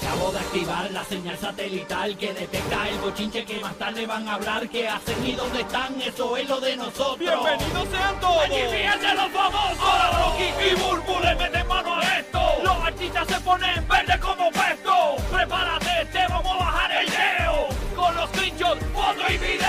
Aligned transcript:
Acabo 0.00 0.30
de 0.30 0.38
activar 0.38 0.90
la 0.92 1.04
señal 1.04 1.36
satelital 1.38 2.16
que 2.16 2.32
detecta 2.32 2.88
el 2.88 2.98
bochinche 2.98 3.44
que 3.44 3.58
más 3.60 3.74
tarde 3.76 4.06
van 4.06 4.28
a 4.28 4.34
hablar. 4.34 4.68
¿Qué 4.68 4.88
hacen 4.88 5.26
y 5.26 5.32
dónde 5.32 5.60
están? 5.60 6.00
Eso 6.00 6.36
es 6.36 6.48
lo 6.48 6.60
de 6.60 6.76
nosotros. 6.76 7.18
¡Bienvenidos 7.18 7.88
sean 7.90 8.20
todos! 8.20 8.44
¡Aquí 8.44 8.60
fíjense 8.70 9.14
los 9.14 9.30
famosos! 9.30 9.78
Ahora 9.80 10.10
Rocky 10.18 10.44
y 10.70 10.74
Burbu 10.76 11.20
le 11.20 11.34
meten 11.34 11.66
mano 11.66 11.94
a 11.96 12.18
esto. 12.18 12.40
Los 12.62 12.76
artistas 12.76 13.26
se 13.26 13.40
ponen 13.40 13.88
verde 13.88 14.20
como 14.20 14.50
puesto. 14.50 15.16
Prepárate, 15.32 16.06
te 16.12 16.26
vamos 16.28 16.52
a 16.52 16.58
bajar 16.58 16.92
el 16.92 17.06
leo. 17.06 17.68
Con 17.96 18.14
los 18.14 18.30
screenshots, 18.30 18.84
foto 18.94 19.32
y 19.32 19.38
video. 19.38 19.67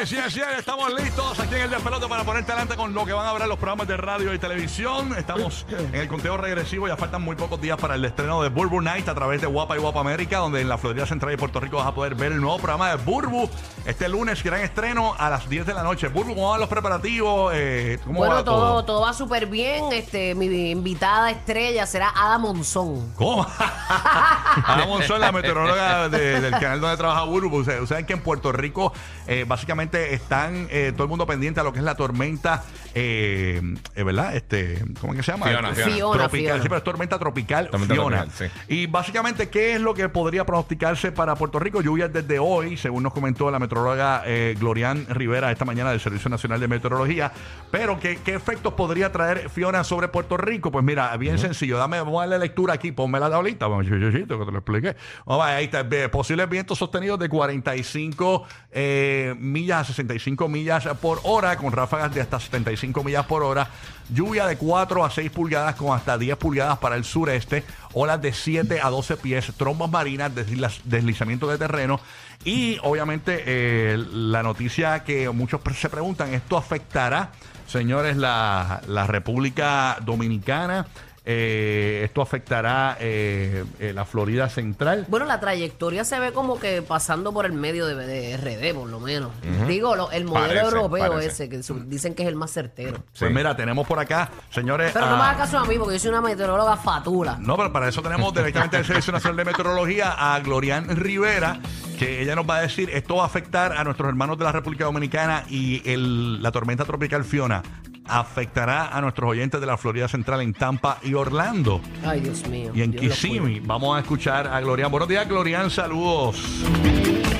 Yes, 0.00 0.10
yes, 0.10 0.34
yes, 0.34 0.44
estamos 0.58 0.92
listos 0.94 1.40
aquí 1.40 1.56
en 1.56 1.62
el 1.62 1.70
Despelote 1.70 2.06
para 2.06 2.22
ponerte 2.22 2.52
adelante 2.52 2.76
con 2.76 2.94
lo 2.94 3.04
que 3.04 3.12
van 3.12 3.26
a 3.26 3.30
hablar 3.30 3.48
los 3.48 3.58
programas 3.58 3.88
de 3.88 3.96
radio 3.96 4.32
y 4.32 4.38
televisión. 4.38 5.12
Estamos 5.18 5.66
en 5.70 5.92
el 5.94 6.06
conteo 6.06 6.36
regresivo, 6.36 6.86
ya 6.86 6.96
faltan 6.96 7.22
muy 7.22 7.34
pocos 7.34 7.60
días 7.60 7.76
para 7.78 7.96
el 7.96 8.04
estreno 8.04 8.40
de 8.42 8.48
Burbu 8.48 8.80
Night 8.80 9.08
a 9.08 9.14
través 9.16 9.40
de 9.40 9.48
Guapa 9.48 9.76
y 9.76 9.80
Guapa 9.80 9.98
América, 10.00 10.38
donde 10.38 10.60
en 10.60 10.68
la 10.68 10.78
Florida 10.78 11.04
Central 11.04 11.32
y 11.32 11.36
Puerto 11.36 11.58
Rico 11.58 11.78
vas 11.78 11.86
a 11.88 11.94
poder 11.94 12.14
ver 12.14 12.30
el 12.30 12.40
nuevo 12.40 12.58
programa 12.58 12.90
de 12.90 12.96
Burbu. 12.96 13.50
Este 13.86 14.08
lunes, 14.08 14.42
gran 14.44 14.60
estreno 14.60 15.14
a 15.18 15.30
las 15.30 15.48
10 15.48 15.66
de 15.66 15.74
la 15.74 15.82
noche. 15.82 16.06
Burbu, 16.08 16.34
¿cómo 16.36 16.50
van 16.50 16.60
los 16.60 16.68
preparativos? 16.68 17.52
Eh, 17.56 17.98
¿Cómo 18.04 18.18
Bueno, 18.20 18.34
va 18.36 18.44
todo, 18.44 18.84
todo 18.84 19.00
va 19.00 19.12
súper 19.12 19.46
bien. 19.46 19.92
Este, 19.92 20.36
mi 20.36 20.70
invitada 20.70 21.30
estrella 21.32 21.86
será 21.86 22.12
Ada 22.14 22.38
Monzón. 22.38 23.14
¿Cómo? 23.16 23.44
Ana 24.64 24.86
Monzón, 24.86 25.20
la 25.20 25.32
meteoróloga 25.32 26.08
de- 26.08 26.40
del 26.40 26.52
canal 26.52 26.80
donde 26.80 26.96
trabaja 26.96 27.24
Burbu. 27.24 27.58
Ustedes 27.58 27.88
saben 27.88 28.06
que 28.06 28.12
en 28.12 28.22
Puerto 28.22 28.52
Rico 28.52 28.92
eh, 29.26 29.44
básicamente 29.48 29.87
están 29.94 30.68
eh, 30.70 30.92
todo 30.92 31.04
el 31.04 31.08
mundo 31.08 31.26
pendiente 31.26 31.60
a 31.60 31.62
lo 31.62 31.72
que 31.72 31.78
es 31.78 31.84
la 31.84 31.96
tormenta, 31.96 32.64
eh, 33.00 33.62
eh, 33.94 34.02
¿verdad? 34.02 34.34
Este, 34.36 34.82
¿Cómo 35.00 35.12
es 35.12 35.18
que 35.18 35.22
se 35.22 35.32
llama? 35.32 35.46
Fiona, 35.46 35.70
Este, 35.70 35.82
Fiona. 35.84 35.96
Fiona, 35.96 36.18
tropical, 36.18 36.44
Fiona. 36.46 36.62
sí, 36.62 36.68
pero 36.68 36.78
es 36.78 36.84
tormenta 36.84 37.18
tropical 37.18 37.68
Tormenta 37.70 37.94
Fiona. 37.94 38.16
tropical, 38.24 38.50
sí. 38.50 38.74
Y 38.74 38.86
básicamente, 38.86 39.48
¿qué 39.48 39.74
es 39.74 39.80
lo 39.80 39.94
que 39.94 40.08
podría 40.08 40.44
pronosticarse 40.44 41.12
para 41.12 41.34
Puerto 41.36 41.58
Rico? 41.58 41.80
Lluvias 41.80 42.12
desde 42.12 42.38
hoy, 42.38 42.76
según 42.76 43.02
nos 43.02 43.12
comentó 43.12 43.50
la 43.50 43.58
meteoróloga 43.58 44.22
eh, 44.26 44.56
Glorian 44.58 45.06
Rivera 45.08 45.50
esta 45.52 45.64
mañana 45.64 45.90
del 45.90 46.00
Servicio 46.00 46.28
Nacional 46.30 46.60
de 46.60 46.68
Meteorología. 46.68 47.32
Pero, 47.70 47.98
¿qué, 48.00 48.18
qué 48.24 48.34
efectos 48.34 48.74
podría 48.74 49.12
traer 49.12 49.48
Fiona 49.50 49.84
sobre 49.84 50.08
Puerto 50.08 50.36
Rico? 50.36 50.70
Pues 50.70 50.84
mira, 50.84 51.16
bien 51.16 51.38
sencillo. 51.38 51.78
Dame, 51.78 51.98
vamos 51.98 52.16
a 52.18 52.26
darle 52.26 52.38
lectura 52.38 52.74
aquí, 52.74 52.92
ponme 52.92 53.20
la 53.20 53.30
tablita, 53.30 53.66
vamos, 53.66 53.86
chichito, 53.86 54.38
que 54.38 54.44
te 54.44 54.50
lo 54.52 54.58
expliqué. 54.58 54.96
Vamos 55.24 55.44
a 55.44 55.48
ver, 55.48 55.56
ahí 55.56 55.64
está. 55.66 55.82
Ve, 55.82 56.08
Posibles 56.08 56.48
vientos 56.48 56.78
sostenidos 56.78 57.18
de 57.18 57.28
45 57.28 58.46
eh, 58.72 59.34
millas 59.38 59.80
a 59.80 59.84
65 59.84 60.48
millas 60.48 60.86
por 61.00 61.20
hora, 61.24 61.56
con 61.56 61.72
ráfagas 61.72 62.14
de 62.14 62.20
hasta 62.20 62.40
75 62.40 62.87
millas 63.04 63.26
por 63.26 63.42
hora. 63.42 63.68
Lluvia 64.10 64.46
de 64.46 64.56
4 64.56 65.04
a 65.04 65.10
6 65.10 65.30
pulgadas 65.30 65.74
con 65.74 65.94
hasta 65.96 66.16
10 66.16 66.36
pulgadas 66.38 66.78
para 66.78 66.96
el 66.96 67.04
sureste. 67.04 67.64
Olas 67.92 68.20
de 68.22 68.32
7 68.32 68.80
a 68.82 68.88
12 68.90 69.16
pies. 69.18 69.52
Trombas 69.56 69.90
marinas, 69.90 70.32
desliz- 70.34 70.80
deslizamiento 70.84 71.46
de 71.48 71.58
terreno. 71.58 72.00
Y 72.44 72.78
obviamente 72.82 73.42
eh, 73.46 73.98
la 74.12 74.42
noticia 74.42 75.04
que 75.04 75.28
muchos 75.30 75.60
se 75.76 75.88
preguntan, 75.88 76.32
¿esto 76.32 76.56
afectará, 76.56 77.32
señores, 77.66 78.16
la 78.16 78.80
República 79.06 79.98
Dominicana? 80.04 80.86
Eh, 81.30 82.00
¿Esto 82.04 82.22
afectará 82.22 82.96
eh, 83.00 83.62
eh, 83.78 83.92
la 83.92 84.06
Florida 84.06 84.48
Central? 84.48 85.04
Bueno, 85.08 85.26
la 85.26 85.38
trayectoria 85.38 86.02
se 86.02 86.18
ve 86.18 86.32
como 86.32 86.58
que 86.58 86.80
pasando 86.80 87.34
por 87.34 87.44
el 87.44 87.52
medio 87.52 87.84
de, 87.86 87.94
de 87.96 88.36
RD, 88.38 88.74
por 88.74 88.88
lo 88.88 88.98
menos. 88.98 89.30
Digo, 89.66 89.94
lo- 89.94 90.10
el 90.10 90.24
modelo 90.24 90.46
Parece, 90.48 90.64
europeo 90.76 91.10
parece. 91.12 91.26
ese, 91.28 91.48
que 91.50 91.62
su- 91.62 91.80
dicen 91.84 92.14
que 92.14 92.22
es 92.22 92.28
el 92.30 92.34
más 92.36 92.50
certero. 92.50 93.02
Pues 93.18 93.30
mira, 93.30 93.54
tenemos 93.54 93.86
por 93.86 93.98
acá, 93.98 94.30
señores... 94.48 94.92
Pero 94.94 95.04
no 95.04 95.18
me 95.18 95.22
hagas 95.24 95.36
caso 95.36 95.58
a 95.58 95.66
mí, 95.66 95.74
porque 95.78 95.96
yo 95.96 96.00
soy 96.00 96.08
una 96.12 96.22
meteoróloga 96.22 96.78
fatula. 96.78 97.36
No, 97.38 97.58
pero 97.58 97.70
para 97.74 97.88
eso 97.90 98.00
tenemos 98.00 98.32
directamente 98.32 98.78
del 98.78 98.86
Servicio 98.86 99.12
Nacional 99.12 99.36
de 99.36 99.44
Meteorología 99.44 100.12
a 100.34 100.40
Glorian 100.40 100.96
Rivera, 100.96 101.60
que 101.98 102.22
ella 102.22 102.36
nos 102.36 102.48
va 102.48 102.56
a 102.56 102.60
decir, 102.62 102.88
esto 102.88 103.16
va 103.16 103.24
a 103.24 103.26
afectar 103.26 103.72
a 103.76 103.84
nuestros 103.84 104.08
hermanos 104.08 104.38
de 104.38 104.44
la 104.44 104.52
República 104.52 104.84
Dominicana 104.86 105.44
y 105.50 105.82
el- 105.84 106.42
la 106.42 106.50
tormenta 106.52 106.86
tropical 106.86 107.22
Fiona 107.24 107.62
afectará 108.08 108.88
a 108.96 109.00
nuestros 109.00 109.30
oyentes 109.30 109.60
de 109.60 109.66
la 109.66 109.76
Florida 109.76 110.08
Central 110.08 110.40
en 110.42 110.52
Tampa 110.54 110.98
y 111.02 111.14
Orlando 111.14 111.80
Ay, 112.04 112.20
Dios 112.20 112.46
mío. 112.48 112.72
y 112.74 112.82
en 112.82 112.90
Dios 112.92 113.02
Kissimmee. 113.14 113.60
Vamos 113.60 113.96
a 113.96 114.00
escuchar 114.00 114.46
a 114.46 114.60
Glorian. 114.60 114.90
Buenos 114.90 115.08
días, 115.08 115.28
Glorian, 115.28 115.70
saludos. 115.70 116.36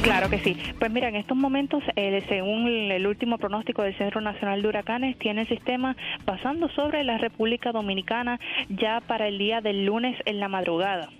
Claro 0.02 0.30
que 0.30 0.38
sí. 0.38 0.56
Pues 0.78 0.90
mira, 0.90 1.08
en 1.08 1.16
estos 1.16 1.36
momentos, 1.36 1.82
eh, 1.96 2.24
según 2.28 2.66
el 2.68 3.06
último 3.06 3.36
pronóstico 3.38 3.82
del 3.82 3.96
Centro 3.98 4.20
Nacional 4.20 4.62
de 4.62 4.68
Huracanes, 4.68 5.18
tiene 5.18 5.42
el 5.42 5.48
sistema 5.48 5.96
pasando 6.24 6.68
sobre 6.70 7.04
la 7.04 7.18
República 7.18 7.72
Dominicana 7.72 8.38
ya 8.68 9.00
para 9.06 9.28
el 9.28 9.38
día 9.38 9.60
del 9.60 9.84
lunes 9.84 10.16
en 10.24 10.40
la 10.40 10.48
madrugada. 10.48 11.10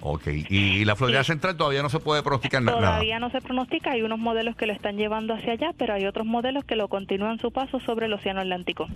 Ok, 0.00 0.26
y 0.26 0.84
la 0.84 0.94
Florida 0.94 1.24
Sí. 1.24 1.28
Central 1.32 1.56
todavía 1.56 1.82
no 1.82 1.88
se 1.88 1.98
puede 1.98 2.22
pronosticar 2.22 2.62
na- 2.62 2.72
nada. 2.72 2.86
Todavía 2.86 3.18
no 3.18 3.30
se 3.30 3.40
pronostica, 3.40 3.92
hay 3.92 4.02
unos 4.02 4.18
modelos 4.18 4.54
que 4.54 4.66
lo 4.66 4.72
están 4.72 4.96
llevando 4.96 5.34
hacia 5.34 5.52
allá, 5.54 5.70
pero 5.76 5.94
hay 5.94 6.06
otros 6.06 6.26
modelos 6.26 6.64
que 6.64 6.76
lo 6.76 6.88
continúan 6.88 7.38
su 7.38 7.50
paso 7.50 7.80
sobre 7.80 8.06
el 8.06 8.12
Océano 8.12 8.40
Atlántico. 8.40 8.86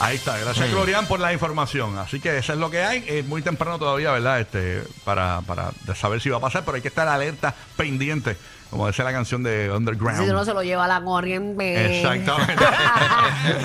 Ahí 0.00 0.16
está, 0.16 0.38
gracias 0.38 0.66
Sí. 0.66 0.72
Glorian 0.72 1.06
por 1.06 1.20
la 1.20 1.32
información. 1.32 1.98
Así 1.98 2.20
que 2.20 2.38
eso 2.38 2.52
es 2.54 2.58
lo 2.58 2.70
que 2.70 2.82
hay. 2.82 3.04
Es 3.06 3.26
muy 3.26 3.42
temprano 3.42 3.78
todavía, 3.78 4.10
¿verdad? 4.12 4.40
Este, 4.40 4.82
para, 5.04 5.42
para 5.42 5.72
saber 5.94 6.20
si 6.22 6.30
va 6.30 6.38
a 6.38 6.40
pasar, 6.40 6.64
pero 6.64 6.76
hay 6.76 6.82
que 6.82 6.88
estar 6.88 7.06
alerta, 7.06 7.54
pendiente, 7.76 8.36
como 8.70 8.86
dice 8.86 9.02
la 9.02 9.12
canción 9.12 9.42
de 9.42 9.70
Underground. 9.70 10.24
Si 10.24 10.26
no 10.26 10.44
se 10.44 10.54
lo 10.54 10.62
lleva 10.62 10.86
la 10.86 11.02
corriente. 11.02 11.98
Exactamente. 11.98 12.64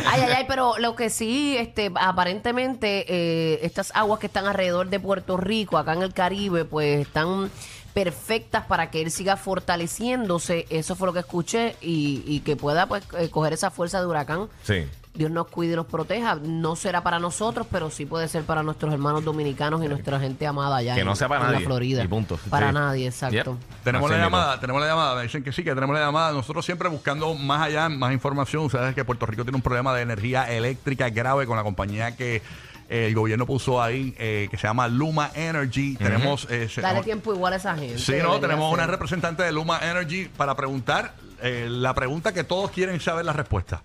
ay, 0.07 0.21
ay, 0.21 0.33
ay, 0.37 0.45
pero 0.47 0.73
lo 0.79 0.95
que 0.95 1.11
sí, 1.11 1.55
este, 1.57 1.91
aparentemente, 1.95 3.05
eh, 3.07 3.59
estas 3.61 3.91
aguas 3.95 4.19
que 4.19 4.27
están 4.27 4.47
alrededor 4.47 4.89
de 4.89 4.99
Puerto 4.99 5.37
Rico, 5.37 5.77
acá 5.77 5.93
en 5.93 6.01
el 6.01 6.13
Caribe, 6.13 6.65
pues 6.65 7.01
están 7.01 7.51
perfectas 7.95 8.65
para 8.65 8.91
que 8.91 9.01
él 9.01 9.09
siga 9.09 9.37
fortaleciéndose. 9.37 10.67
Eso 10.69 10.95
fue 10.95 11.07
lo 11.07 11.13
que 11.13 11.19
escuché 11.19 11.75
y, 11.81 12.23
y 12.27 12.41
que 12.41 12.55
pueda 12.55 12.85
pues 12.87 13.03
eh, 13.17 13.29
coger 13.29 13.53
esa 13.53 13.71
fuerza 13.71 13.99
de 14.01 14.05
huracán. 14.05 14.47
Sí. 14.63 14.85
Dios 15.13 15.31
nos 15.31 15.47
cuide 15.47 15.73
y 15.73 15.75
nos 15.77 15.85
proteja. 15.85 16.35
No 16.35 16.75
será 16.75 17.01
para 17.01 17.19
nosotros, 17.19 17.65
pero 17.71 17.89
sí 17.89 18.05
puede 18.05 18.27
ser 18.27 18.43
para 18.43 18.63
nuestros 18.63 18.91
hermanos 18.93 19.23
dominicanos 19.23 19.81
y 19.81 19.87
nuestra 19.87 20.19
gente 20.19 20.45
amada 20.45 20.75
allá 20.75 20.93
Que 20.93 20.99
en, 21.01 21.07
no 21.07 21.15
sea 21.15 21.29
para 21.29 21.39
en 21.39 21.47
la 21.47 21.51
nadie, 21.53 21.65
Florida. 21.65 22.03
y 22.03 22.07
punto. 22.09 22.37
Para 22.49 22.67
Sí. 22.67 22.73
nadie, 22.73 23.07
exacto. 23.07 23.35
Yep. 23.57 23.83
tenemos 23.85 24.11
Así 24.11 24.19
la 24.19 24.25
mismo. 24.25 24.37
llamada, 24.37 24.59
tenemos 24.59 24.81
la 24.81 24.87
llamada. 24.89 25.15
Me 25.15 25.23
dicen 25.23 25.41
que 25.41 25.53
sí, 25.53 25.63
que 25.63 25.73
tenemos 25.73 25.95
la 25.95 26.01
llamada. 26.05 26.33
Nosotros 26.33 26.65
siempre 26.65 26.89
buscando 26.89 27.33
más 27.33 27.61
allá, 27.61 27.87
más 27.87 28.11
información. 28.11 28.65
Ustedes 28.65 28.93
que 28.93 29.05
Puerto 29.05 29.25
Rico 29.25 29.43
tiene 29.43 29.55
un 29.55 29.61
problema 29.61 29.95
de 29.95 30.01
energía 30.01 30.51
eléctrica 30.51 31.09
grave 31.09 31.45
con 31.47 31.55
la 31.55 31.63
compañía 31.63 32.13
que 32.17 32.41
el 32.89 33.13
gobierno 33.15 33.45
puso 33.45 33.81
ahí, 33.81 34.13
eh, 34.17 34.47
que 34.51 34.57
se 34.57 34.67
llama 34.67 34.87
Luma 34.87 35.31
Energy. 35.33 35.95
Tenemos... 35.97 36.47
eh, 36.49 36.69
se- 36.69 36.81
Dale 36.81 37.01
tiempo 37.03 37.33
igual 37.33 37.53
a 37.53 37.55
esa 37.57 37.75
gente. 37.75 37.97
Sí, 37.99 38.13
no, 38.21 38.39
tenemos 38.39 38.71
una 38.73 38.85
representante 38.87 39.43
de 39.43 39.51
Luma 39.51 39.79
Energy 39.81 40.25
para 40.25 40.55
preguntar 40.55 41.13
eh, 41.41 41.67
la 41.69 41.93
pregunta 41.93 42.33
que 42.33 42.43
todos 42.43 42.71
quieren 42.71 42.99
saber 42.99 43.25
la 43.25 43.33
respuesta. 43.33 43.81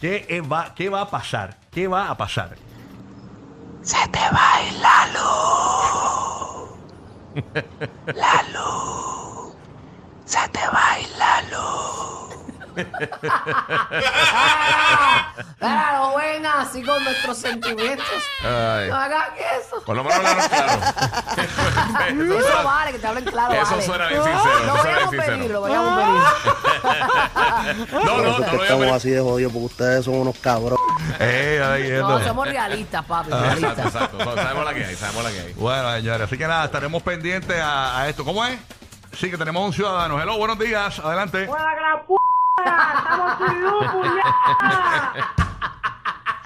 ¿Qué 0.00 0.26
eh, 0.28 0.40
va, 0.40 0.74
¿Qué 0.74 0.88
va 0.88 1.02
a 1.02 1.10
pasar? 1.10 1.58
¿Qué 1.70 1.86
va 1.88 2.10
a 2.10 2.16
pasar? 2.16 2.56
Se 3.82 3.96
te 4.08 4.18
va 4.18 4.54
a 4.56 4.62
ir 4.66 4.72
la 4.74 5.06
luz. 5.12 5.22
La 8.14 8.42
luz. 8.52 9.54
Se 10.26 10.38
te 10.50 10.60
va 10.60 10.64
a 10.64 10.66
ir 10.66 10.72
la 10.72 10.81
Mira, 15.60 15.92
no 15.94 16.16
vengan 16.16 16.60
así 16.60 16.82
con 16.82 17.02
nuestros 17.04 17.38
sentimientos. 17.38 18.06
Ay. 18.42 18.88
No 18.88 18.96
hagan 18.96 19.30
eso. 19.60 19.82
Por 19.84 19.96
lo 19.96 20.04
menos 20.04 20.18
hablaron 20.18 20.48
claro. 20.48 20.72
Eso 22.12 22.22
Eso 22.38 22.40
suena- 22.48 22.62
vale, 22.62 22.92
que 22.92 22.98
te 22.98 23.06
hablen 23.06 23.24
claro. 23.24 23.52
Eso 23.54 23.70
vale. 23.70 23.82
suena 23.82 24.06
bien 24.08 24.22
sincero, 24.22 24.64
Lo 24.66 24.82
bien 24.82 24.96
a 24.96 25.10
pedir, 25.26 25.50
lo 25.50 25.60
vayamos 25.62 25.92
a 25.92 25.96
pedir. 25.96 26.22
No, 27.92 28.16
no, 28.18 28.22
no, 28.22 28.22
Por 28.22 28.26
eso 28.26 28.42
es 28.42 28.44
que 28.44 28.50
no 28.50 28.56
lo 28.56 28.62
estamos 28.62 28.86
voy 28.86 28.88
así 28.96 29.10
de 29.10 29.20
jodidos 29.20 29.52
porque 29.52 29.66
ustedes 29.66 30.04
son 30.04 30.14
unos 30.14 30.36
cabros. 30.38 30.78
Eh, 31.20 31.62
ahí, 31.64 31.90
No, 32.00 32.16
esto. 32.18 32.28
somos 32.28 32.48
realistas, 32.48 33.04
papi, 33.04 33.28
Exacto, 33.30 33.46
realistas. 33.60 33.86
exacto. 33.86 34.18
Sabemos 34.34 34.64
la 34.64 34.74
que 34.74 34.84
hay, 34.84 34.96
sabemos 34.96 35.24
la 35.24 35.30
que 35.30 35.40
hay. 35.40 35.52
Bueno, 35.54 35.92
señores, 35.94 36.22
así 36.22 36.36
que 36.38 36.46
nada, 36.48 36.64
estaremos 36.64 37.02
pendientes 37.02 37.60
a, 37.60 38.00
a 38.00 38.08
esto. 38.08 38.24
¿Cómo 38.24 38.44
es? 38.44 38.58
Sí, 39.16 39.30
que 39.30 39.38
tenemos 39.38 39.64
un 39.64 39.72
ciudadano. 39.72 40.20
Hello, 40.20 40.36
buenos 40.38 40.58
días. 40.58 40.98
Adelante. 40.98 41.46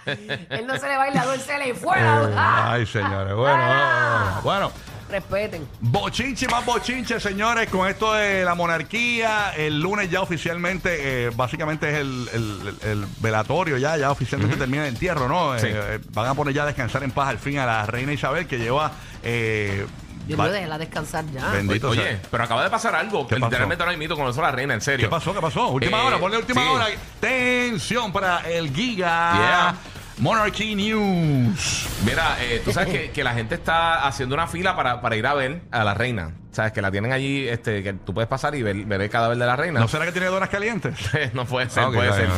Él 0.06 0.66
no 0.66 0.76
se 0.78 0.88
le 0.88 0.96
baila, 0.96 1.24
él 1.34 1.40
se 1.40 1.58
le 1.58 1.74
fuera. 1.74 2.30
Ah, 2.36 2.72
Ay, 2.72 2.86
señores. 2.86 3.34
Bueno, 3.34 3.58
Ah. 3.60 4.40
bueno. 4.44 4.72
Respeten. 5.08 5.68
Bochinche 5.80 6.48
más 6.48 6.64
bochinche, 6.64 7.20
señores, 7.20 7.68
con 7.70 7.88
esto 7.88 8.12
de 8.14 8.44
la 8.44 8.56
monarquía. 8.56 9.52
El 9.56 9.80
lunes 9.80 10.10
ya 10.10 10.20
oficialmente, 10.20 11.26
eh, 11.26 11.30
básicamente 11.34 11.88
es 11.90 11.96
el, 11.98 12.28
el- 12.32 12.76
el- 12.82 12.88
el 12.90 13.06
velatorio 13.20 13.76
ya, 13.78 13.96
ya 13.96 14.10
oficialmente 14.10 14.56
termina 14.56 14.82
el 14.82 14.88
entierro, 14.94 15.28
¿no? 15.28 15.56
Sí. 15.60 15.68
Eh, 15.68 15.72
eh, 15.76 16.00
van 16.12 16.26
a 16.28 16.34
poner 16.34 16.54
ya 16.54 16.64
a 16.64 16.66
descansar 16.66 17.04
en 17.04 17.12
paz 17.12 17.28
al 17.28 17.38
fin 17.38 17.58
a 17.58 17.66
la 17.66 17.86
reina 17.86 18.12
Isabel, 18.12 18.46
que 18.48 18.58
lleva... 18.58 18.90
Dios 20.26 20.38
mío, 20.38 20.50
déjela 20.52 20.78
descansar 20.78 21.24
ya. 21.32 21.48
Bendito 21.50 21.90
Oye, 21.90 22.02
sea. 22.02 22.20
pero 22.30 22.44
acaba 22.44 22.64
de 22.64 22.70
pasar 22.70 22.94
algo. 22.94 23.26
¿Qué 23.26 23.36
pasó? 23.36 23.46
Literalmente 23.46 23.84
ahora 23.84 23.96
mismo 23.96 24.16
con 24.16 24.26
eso 24.28 24.42
la 24.42 24.50
reina, 24.50 24.74
en 24.74 24.80
serio. 24.80 25.06
¿Qué 25.06 25.10
pasó? 25.10 25.32
¿Qué 25.32 25.40
pasó? 25.40 25.68
Última 25.68 25.98
Eh, 26.02 26.06
hora, 26.06 26.18
ponle 26.18 26.36
última 26.38 26.60
sí. 26.62 26.68
hora. 26.68 26.86
Tensión 27.20 28.12
para 28.12 28.40
el 28.50 28.74
Giga. 28.74 29.32
Yeah. 29.34 29.74
Monarchy 30.18 30.74
News. 30.74 31.86
Mira, 32.04 32.36
eh, 32.40 32.62
tú 32.64 32.72
sabes 32.72 32.88
que, 32.88 33.10
que 33.10 33.22
la 33.22 33.34
gente 33.34 33.54
está 33.54 34.06
haciendo 34.06 34.34
una 34.34 34.46
fila 34.46 34.74
para, 34.74 35.00
para 35.00 35.16
ir 35.16 35.26
a 35.26 35.34
ver 35.34 35.62
a 35.70 35.84
la 35.84 35.92
reina. 35.94 36.32
Sabes 36.52 36.72
que 36.72 36.80
la 36.80 36.90
tienen 36.90 37.12
allí, 37.12 37.46
este, 37.46 37.82
que 37.82 37.92
tú 37.92 38.14
puedes 38.14 38.28
pasar 38.28 38.54
y 38.54 38.62
ver, 38.62 38.76
ver 38.86 39.02
el 39.02 39.10
cadáver 39.10 39.36
de 39.36 39.44
la 39.44 39.56
reina. 39.56 39.78
¿No 39.78 39.88
será 39.88 40.06
que 40.06 40.12
tiene 40.12 40.28
donas 40.28 40.48
calientes? 40.48 40.94
no 41.34 41.44
puede 41.44 41.68
ser, 41.68 41.84
Ah, 41.84 41.90
puede 41.92 42.10
ser. 42.14 42.30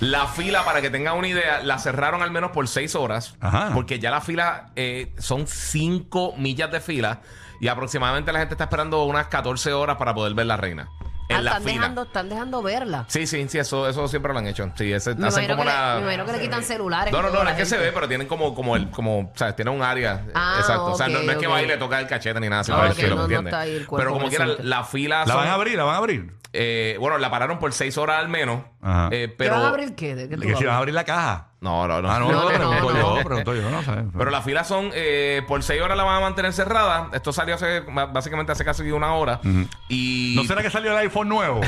La 0.00 0.26
fila, 0.26 0.66
para 0.66 0.82
que 0.82 0.90
tengan 0.90 1.16
una 1.16 1.28
idea, 1.28 1.62
la 1.62 1.78
cerraron 1.78 2.22
al 2.22 2.30
menos 2.30 2.50
por 2.50 2.68
seis 2.68 2.94
horas. 2.94 3.36
Ajá. 3.40 3.70
Porque 3.72 3.98
ya 3.98 4.10
la 4.10 4.20
fila 4.20 4.66
eh, 4.76 5.14
son 5.18 5.46
cinco 5.46 6.34
millas 6.36 6.70
de 6.70 6.80
fila. 6.80 7.22
Y 7.58 7.68
aproximadamente 7.68 8.32
la 8.32 8.40
gente 8.40 8.52
está 8.52 8.64
esperando 8.64 9.02
unas 9.04 9.28
14 9.28 9.72
horas 9.72 9.96
para 9.96 10.12
poder 10.12 10.34
ver 10.34 10.44
la 10.44 10.58
reina. 10.58 10.88
En 11.28 11.36
Ah, 11.36 11.40
la 11.42 11.50
están, 11.52 11.62
fila. 11.62 11.74
dejando, 11.74 12.02
están 12.02 12.28
dejando 12.28 12.62
verla. 12.62 13.04
Sí, 13.08 13.26
sí, 13.26 13.46
sí, 13.48 13.58
eso, 13.58 13.88
eso 13.88 14.06
siempre 14.08 14.32
lo 14.32 14.38
han 14.40 14.46
hecho. 14.46 14.70
Sí, 14.76 14.92
ese, 14.92 15.14
Me 15.14 15.28
hacen 15.28 15.46
como 15.48 15.62
que 15.64 15.68
le, 15.70 15.94
me 15.96 16.00
imagino 16.02 16.26
que 16.26 16.32
le 16.32 16.40
quitan 16.40 16.62
celulares. 16.62 17.12
No, 17.12 17.22
no, 17.22 17.30
no, 17.30 17.38
no 17.38 17.44
la 17.44 17.52
es 17.52 17.56
que 17.56 17.66
se 17.66 17.78
ve, 17.78 17.92
pero 17.92 18.06
tienen 18.08 18.26
como, 18.26 18.54
como 18.54 18.76
el, 18.76 18.90
como, 18.90 19.32
¿sabes? 19.34 19.56
Tienen 19.56 19.74
un 19.74 19.82
área. 19.82 20.26
Ah, 20.34 20.56
exacto. 20.58 20.86
o 20.86 20.94
sea, 20.96 21.08
no, 21.08 21.22
no 21.22 21.32
es 21.32 21.38
que 21.38 21.46
ok, 21.46 21.52
va 21.54 21.60
y 21.62 21.64
ok. 21.64 21.70
le 21.70 21.76
toca 21.78 21.98
el 21.98 22.06
cachete 22.06 22.38
ni 22.40 22.48
nada 22.48 22.60
así 22.60 22.72
por 22.72 22.84
el 22.84 22.90
ok, 22.92 22.98
estilo, 22.98 23.16
no, 23.16 23.22
¿entiendes? 23.22 23.52
está 23.52 23.60
ahí 23.60 23.74
el 23.76 23.86
cuerpo 23.86 23.96
Pero 23.96 24.12
como 24.18 24.28
quiera, 24.28 24.46
la 24.60 24.84
fila 24.84 25.24
¿La 25.26 25.34
van 25.34 25.48
a 25.48 25.54
abrir? 25.54 25.76
¿La 25.76 25.84
van 25.84 25.94
a 25.94 25.98
abrir? 25.98 26.34
eh, 26.52 26.96
bueno, 27.00 27.18
la 27.18 27.30
pararon 27.30 27.58
por 27.58 27.72
seis 27.72 27.98
horas 27.98 28.18
al 28.20 28.28
menos. 28.28 28.60
Ajá. 28.80 29.08
eh, 29.10 29.26
¿Qué 29.28 29.34
pero... 29.36 29.54
van 29.54 29.62
a 29.62 29.68
abrir 29.70 29.94
qué? 29.96 30.14
¿De 30.14 30.28
qué 30.28 30.36
tú 30.36 30.42
Que 30.42 30.54
si 30.56 30.64
van 30.64 30.74
a 30.74 30.78
abrir 30.78 30.94
la 30.94 31.04
caja. 31.04 31.48
No, 31.64 31.88
no, 31.88 32.02
no. 32.02 32.10
Ah, 32.12 32.18
no, 32.18 32.30
No, 32.30 32.32
no, 32.32 32.42
no, 32.42 32.48
pregunto 32.48 32.92
no. 32.92 33.16
yo, 33.18 33.24
pregunto 33.24 33.54
yo, 33.54 33.70
no 33.70 33.82
sé. 33.82 33.92
Pero 34.18 34.30
las 34.30 34.44
filas 34.44 34.68
son, 34.68 34.90
eh, 34.92 35.42
por 35.48 35.62
seis 35.62 35.80
horas 35.80 35.96
la 35.96 36.04
van 36.04 36.16
a 36.18 36.20
mantener 36.20 36.52
cerrada. 36.52 37.08
Esto 37.14 37.32
salió 37.32 37.54
hace, 37.54 37.80
básicamente 37.80 38.52
hace 38.52 38.66
casi 38.66 38.82
una 38.90 39.14
hora. 39.14 39.40
Y 39.88 40.34
¿No 40.36 40.44
será 40.44 40.60
que 40.62 40.68
salió 40.70 40.90
el 40.92 40.98
iPhone 40.98 41.28
nuevo? 41.30 41.62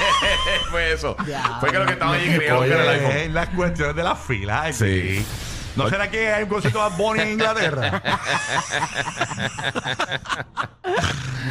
fue 0.70 0.92
eso. 0.92 1.16
Ya. 1.26 1.56
Fue 1.60 1.70
que 1.70 1.78
lo 1.78 1.86
que 1.86 1.92
estaba 1.94 2.12
allí 2.12 2.26
creyeron 2.36 2.62
que 2.64 2.72
era 2.72 2.82
el 2.82 2.88
Oye, 2.90 2.98
iPhone. 3.06 3.16
eh, 3.16 3.28
las 3.32 3.48
cuestiones 3.48 3.96
de 3.96 4.02
la 4.02 4.14
fila. 4.16 4.62
ay, 4.64 4.72
Sí. 4.74 5.18
sí. 5.24 5.26
¿No 5.76 5.88
será 5.88 6.10
que 6.10 6.30
hay 6.30 6.42
un 6.42 6.50
concierto 6.50 6.84
de 6.84 6.90
Bad 6.90 6.98
Bunny 6.98 7.20
en 7.22 7.28
Inglaterra? 7.30 8.02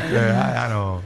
Eh, 0.03 0.35
ah, 0.37 0.51
ya 0.53 0.67
no. 0.69 1.01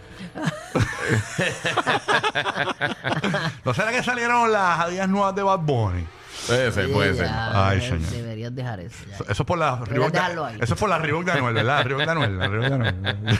¿No 3.64 3.74
será 3.74 3.92
que 3.92 4.04
salieron 4.04 4.52
las 4.52 4.80
adidas 4.80 5.08
nuevas 5.10 5.36
de 5.36 5.44
Bad 5.44 5.60
Bunny? 5.60 6.06
Puede 6.48 6.72
ser, 6.72 6.92
puede 6.92 7.14
ser. 7.16 7.26
Ya, 7.28 7.68
Ay, 7.70 7.80
ya, 7.80 7.88
señor. 7.90 8.10
Deberías 8.12 8.56
dejar 8.56 8.80
eso. 8.80 8.98
ya. 9.10 9.16
Eso 9.16 9.26
es 9.30 9.44
por 9.46 9.58
la 9.58 9.78
Reebok 9.84 10.12
de, 10.12 10.18
dejarlo 10.20 10.46
ahí. 10.46 10.58
Eso 10.62 10.74
es 10.74 10.80
por 10.80 10.90
la 10.90 10.98
Reebok 11.00 11.26
de 11.26 11.32
Anuel, 11.32 11.54
¿verdad? 11.56 11.84
Reebok 11.86 12.06
de 12.06 12.12
Anuel, 12.12 12.38
la 12.40 12.48
Reebok 12.48 12.68
de 12.70 12.76
Anuel. 12.76 13.40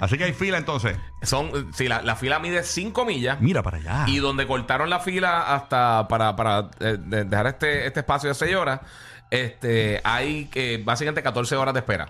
Así 0.00 0.18
que 0.18 0.24
hay 0.24 0.32
fila 0.32 0.58
entonces. 0.58 0.96
Son, 1.22 1.72
sí, 1.74 1.88
la, 1.88 2.02
la 2.02 2.16
fila 2.16 2.38
mide 2.38 2.62
5 2.62 3.04
millas. 3.04 3.40
Mira 3.40 3.62
para 3.62 3.78
allá. 3.78 4.04
Y 4.06 4.18
donde 4.18 4.46
cortaron 4.46 4.90
la 4.90 5.00
fila 5.00 5.54
hasta 5.54 6.06
para, 6.08 6.36
para 6.36 6.70
eh, 6.80 6.96
de- 6.98 7.24
dejar 7.24 7.46
este, 7.46 7.86
este 7.86 8.00
espacio 8.00 8.28
de 8.28 8.34
6 8.34 8.54
horas, 8.56 8.80
este, 9.30 10.00
hay 10.04 10.50
eh, 10.54 10.82
básicamente 10.84 11.22
14 11.22 11.56
horas 11.56 11.74
de 11.74 11.80
espera. 11.80 12.08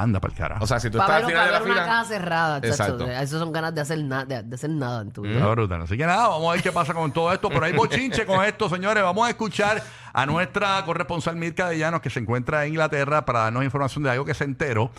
Anda 0.00 0.20
para 0.20 0.32
el 0.32 0.38
carajo. 0.38 0.64
O 0.64 0.66
sea, 0.66 0.80
si 0.80 0.90
tú 0.90 0.98
estás 0.98 1.16
al 1.16 1.26
final 1.26 1.46
de 1.46 1.52
la 1.52 1.58
una 1.62 1.66
fila. 1.72 1.84
caja 1.86 2.04
cerrada. 2.04 2.60
chacho. 2.60 2.72
Exacto. 2.72 3.10
Eso 3.10 3.38
son 3.38 3.52
ganas 3.52 3.74
de 3.74 3.80
hacer, 3.80 4.02
na- 4.04 4.24
de, 4.24 4.42
de 4.42 4.54
hacer 4.54 4.70
nada 4.70 5.02
en 5.02 5.10
tu 5.10 5.22
vida. 5.22 5.34
Está 5.34 5.46
brutal. 5.48 5.82
Así 5.82 5.96
que 5.96 6.06
nada, 6.06 6.28
vamos 6.28 6.48
a 6.48 6.52
ver 6.52 6.62
qué 6.62 6.72
pasa 6.72 6.94
con 6.94 7.12
todo 7.12 7.32
esto. 7.32 7.48
Pero 7.48 7.64
hay 7.64 7.72
bochinche 7.72 8.26
con 8.26 8.44
esto, 8.44 8.68
señores. 8.68 9.02
Vamos 9.02 9.26
a 9.26 9.30
escuchar 9.30 9.82
a 10.12 10.26
nuestra 10.26 10.84
corresponsal 10.84 11.36
Mirka 11.36 11.68
de 11.68 11.78
Llanos, 11.78 12.00
que 12.00 12.10
se 12.10 12.20
encuentra 12.20 12.64
en 12.64 12.70
Inglaterra, 12.72 13.24
para 13.24 13.40
darnos 13.40 13.64
información 13.64 14.04
de 14.04 14.10
algo 14.10 14.24
que 14.24 14.34
se 14.34 14.44
enteró. 14.44 14.90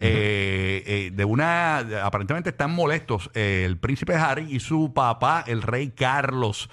eh, 0.00 0.82
eh, 0.86 1.10
de 1.14 1.24
una. 1.24 1.84
de- 1.84 2.00
aparentemente 2.00 2.50
están 2.50 2.72
molestos 2.72 3.30
eh, 3.34 3.62
el 3.64 3.78
príncipe 3.78 4.14
Harry 4.16 4.46
y 4.54 4.60
su 4.60 4.92
papá, 4.92 5.44
el 5.46 5.62
rey 5.62 5.90
Carlos. 5.90 6.68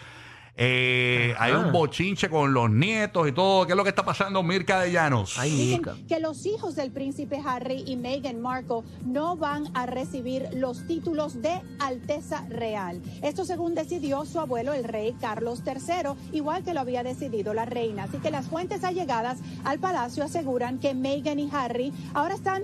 Eh, 0.56 1.33
hay 1.39 1.53
un 1.53 1.71
bochinche 1.71 2.30
con 2.30 2.53
los 2.53 2.69
nietos 2.69 3.27
y 3.27 3.31
todo. 3.31 3.65
¿Qué 3.65 3.74
es 3.74 3.77
lo 3.77 3.83
que 3.83 3.89
está 3.89 4.03
pasando, 4.03 4.44
Mirka 4.44 4.81
de 4.81 4.92
Llanos? 4.92 5.38
Ay. 5.38 5.51
Dicen 5.51 6.07
que 6.07 6.19
los 6.19 6.45
hijos 6.45 6.75
del 6.75 6.92
príncipe 6.92 7.42
Harry 7.44 7.83
y 7.86 7.95
Meghan 7.95 8.42
Markle 8.42 8.81
no 9.06 9.38
van 9.38 9.65
a 9.75 9.86
recibir 9.86 10.50
los 10.53 10.86
títulos 10.88 11.42
de 11.42 11.62
Alteza 11.80 12.45
Real. 12.50 13.01
Esto 13.21 13.45
según 13.45 13.75
decidió 13.75 14.25
su 14.25 14.39
abuelo, 14.39 14.74
el 14.74 14.83
rey 14.83 15.15
Carlos 15.19 15.63
III, 15.65 16.13
igual 16.31 16.63
que 16.63 16.74
lo 16.74 16.81
había 16.81 17.04
decidido 17.04 17.54
la 17.54 17.65
reina. 17.65 18.04
Así 18.04 18.18
que 18.18 18.31
las 18.31 18.47
fuentes 18.47 18.83
allegadas 18.83 19.39
al 19.63 19.80
palacio 19.80 20.24
aseguran 20.24 20.80
que 20.80 20.94
Meghan 20.94 21.39
y 21.39 21.50
Harry 21.51 21.94
ahora 22.13 22.36
están 22.36 22.63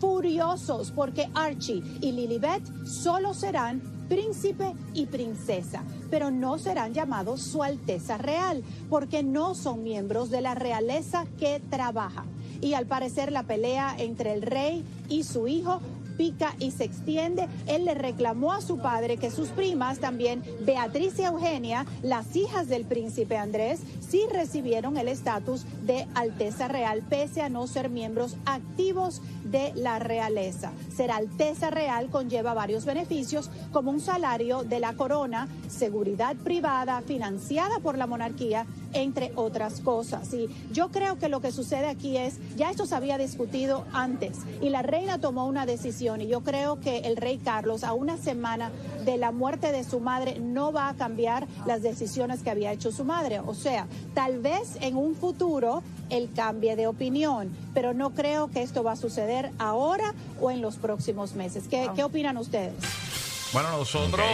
furiosos 0.00 0.90
porque 0.90 1.28
Archie 1.34 1.82
y 2.00 2.12
Lilibet 2.12 2.62
solo 2.84 3.34
serán 3.34 3.95
príncipe 4.08 4.74
y 4.94 5.06
princesa, 5.06 5.82
pero 6.10 6.30
no 6.30 6.58
serán 6.58 6.94
llamados 6.94 7.42
Su 7.42 7.62
Alteza 7.62 8.18
Real, 8.18 8.62
porque 8.88 9.22
no 9.22 9.54
son 9.54 9.82
miembros 9.82 10.30
de 10.30 10.40
la 10.40 10.54
realeza 10.54 11.26
que 11.38 11.60
trabaja. 11.70 12.24
Y 12.60 12.74
al 12.74 12.86
parecer 12.86 13.32
la 13.32 13.42
pelea 13.42 13.94
entre 13.98 14.32
el 14.32 14.42
rey 14.42 14.84
y 15.08 15.24
su 15.24 15.46
hijo 15.46 15.80
pica 16.16 16.54
y 16.58 16.70
se 16.70 16.84
extiende. 16.84 17.46
Él 17.66 17.84
le 17.84 17.94
reclamó 17.94 18.52
a 18.52 18.60
su 18.60 18.78
padre 18.78 19.16
que 19.16 19.30
sus 19.30 19.48
primas, 19.48 19.98
también 19.98 20.42
Beatriz 20.64 21.18
y 21.18 21.24
Eugenia, 21.24 21.86
las 22.02 22.34
hijas 22.36 22.68
del 22.68 22.84
príncipe 22.84 23.36
Andrés, 23.36 23.80
sí 24.08 24.22
recibieron 24.30 24.96
el 24.96 25.08
estatus 25.08 25.64
de 25.82 26.06
Alteza 26.14 26.68
Real, 26.68 27.02
pese 27.02 27.42
a 27.42 27.48
no 27.48 27.66
ser 27.66 27.90
miembros 27.90 28.36
activos 28.44 29.22
de 29.44 29.72
la 29.74 29.98
realeza. 29.98 30.72
Ser 30.94 31.10
Alteza 31.10 31.70
Real 31.70 32.08
conlleva 32.10 32.54
varios 32.54 32.84
beneficios, 32.84 33.50
como 33.72 33.90
un 33.90 34.00
salario 34.00 34.64
de 34.64 34.80
la 34.80 34.94
corona, 34.94 35.48
seguridad 35.68 36.36
privada 36.36 37.00
financiada 37.02 37.78
por 37.80 37.98
la 37.98 38.06
monarquía, 38.06 38.66
entre 38.92 39.32
otras 39.34 39.80
cosas. 39.80 40.32
Y 40.32 40.48
yo 40.72 40.88
creo 40.90 41.18
que 41.18 41.28
lo 41.28 41.40
que 41.40 41.52
sucede 41.52 41.86
aquí 41.86 42.16
es, 42.16 42.38
ya 42.56 42.70
esto 42.70 42.86
se 42.86 42.94
había 42.94 43.18
discutido 43.18 43.84
antes 43.92 44.38
y 44.60 44.70
la 44.70 44.82
reina 44.82 45.18
tomó 45.18 45.46
una 45.46 45.66
decisión 45.66 46.20
y 46.20 46.26
yo 46.26 46.40
creo 46.40 46.80
que 46.80 46.98
el 46.98 47.16
rey 47.16 47.38
Carlos 47.38 47.84
a 47.84 47.92
una 47.92 48.16
semana 48.16 48.70
de 49.06 49.16
la 49.16 49.30
muerte 49.32 49.72
de 49.72 49.84
su 49.84 50.00
madre 50.00 50.38
no 50.38 50.70
va 50.72 50.90
a 50.90 50.94
cambiar 50.94 51.46
las 51.64 51.80
decisiones 51.82 52.40
que 52.42 52.50
había 52.50 52.72
hecho 52.72 52.92
su 52.92 53.04
madre. 53.04 53.40
O 53.40 53.54
sea, 53.54 53.86
tal 54.14 54.40
vez 54.40 54.76
en 54.82 54.96
un 54.96 55.16
futuro 55.16 55.82
él 56.10 56.28
cambie 56.36 56.76
de 56.76 56.86
opinión, 56.86 57.50
pero 57.72 57.94
no 57.94 58.10
creo 58.10 58.48
que 58.50 58.62
esto 58.62 58.82
va 58.84 58.92
a 58.92 58.96
suceder 58.96 59.50
ahora 59.58 60.12
o 60.40 60.50
en 60.50 60.60
los 60.60 60.76
próximos 60.76 61.34
meses. 61.34 61.64
¿Qué, 61.70 61.88
¿qué 61.96 62.04
opinan 62.04 62.36
ustedes? 62.36 62.74
Bueno, 63.52 63.70
nosotros 63.70 64.26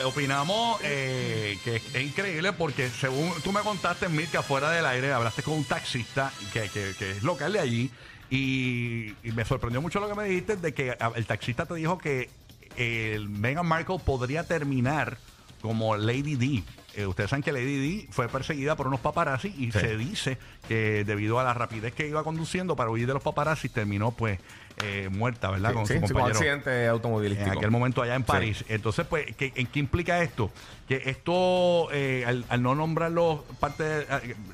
eh, 0.00 0.04
opinamos 0.04 0.78
eh, 0.82 1.56
que 1.64 1.76
es, 1.76 1.94
es 1.94 2.02
increíble 2.02 2.52
porque 2.52 2.88
según 2.90 3.30
tú 3.44 3.52
me 3.52 3.60
contaste, 3.60 4.08
Mirka, 4.08 4.42
fuera 4.42 4.70
del 4.70 4.84
aire, 4.84 5.12
hablaste 5.12 5.42
con 5.42 5.54
un 5.54 5.64
taxista 5.64 6.32
que, 6.52 6.62
que- 6.68 6.92
que 6.98 7.12
es 7.12 7.22
local 7.22 7.52
de 7.52 7.60
allí 7.60 7.90
y, 8.28 9.14
y 9.22 9.32
me 9.34 9.44
sorprendió 9.44 9.80
mucho 9.80 10.00
lo 10.00 10.08
que 10.08 10.14
me 10.14 10.24
dijiste 10.24 10.56
de 10.56 10.74
que 10.74 10.96
el 11.14 11.26
taxista 11.26 11.64
te 11.64 11.74
dijo 11.74 11.96
que 11.96 12.28
el 12.76 13.28
Meghan 13.28 13.66
Markle 13.66 13.98
podría 14.04 14.44
terminar 14.44 15.18
como 15.62 15.96
Lady 15.96 16.36
D. 16.36 16.62
Eh, 16.94 17.06
ustedes 17.06 17.28
saben 17.30 17.42
que 17.42 17.52
Lady 17.52 18.04
D 18.04 18.08
fue 18.10 18.28
perseguida 18.28 18.74
por 18.76 18.86
unos 18.86 19.00
paparazzi 19.00 19.48
y 19.48 19.70
Sí. 19.72 19.80
se 19.80 19.96
dice 19.98 20.38
que 20.68 21.04
debido 21.04 21.38
a 21.40 21.44
la 21.44 21.52
rapidez 21.52 21.92
que 21.92 22.08
iba 22.08 22.22
conduciendo 22.24 22.74
para 22.76 22.90
huir 22.90 23.06
de 23.06 23.12
los 23.14 23.22
paparazzi 23.22 23.68
terminó 23.68 24.12
pues 24.12 24.38
eh, 24.82 25.08
muerta, 25.10 25.50
¿verdad? 25.50 25.70
Sí, 25.70 25.74
con 25.74 25.86
sí, 25.86 25.92
su 25.94 25.94
sí, 25.94 26.00
con 26.00 26.08
compañero 26.12 26.38
accidente 26.38 26.84
en 26.84 26.90
automovilístico. 26.90 27.50
aquel 27.50 27.70
momento 27.70 28.02
allá 28.02 28.14
en 28.14 28.22
París. 28.24 28.62
Entonces, 28.68 29.06
pues, 29.06 29.34
¿qué, 29.36 29.50
¿en 29.56 29.66
qué 29.68 29.78
implica 29.78 30.22
esto? 30.22 30.50
Que 30.86 31.02
esto, 31.06 31.88
eh, 31.92 32.24
al, 32.26 32.44
al 32.50 32.62
no 32.62 32.74
nombrarlos 32.74 33.40
parte, 33.58 33.84
de- 33.84 34.04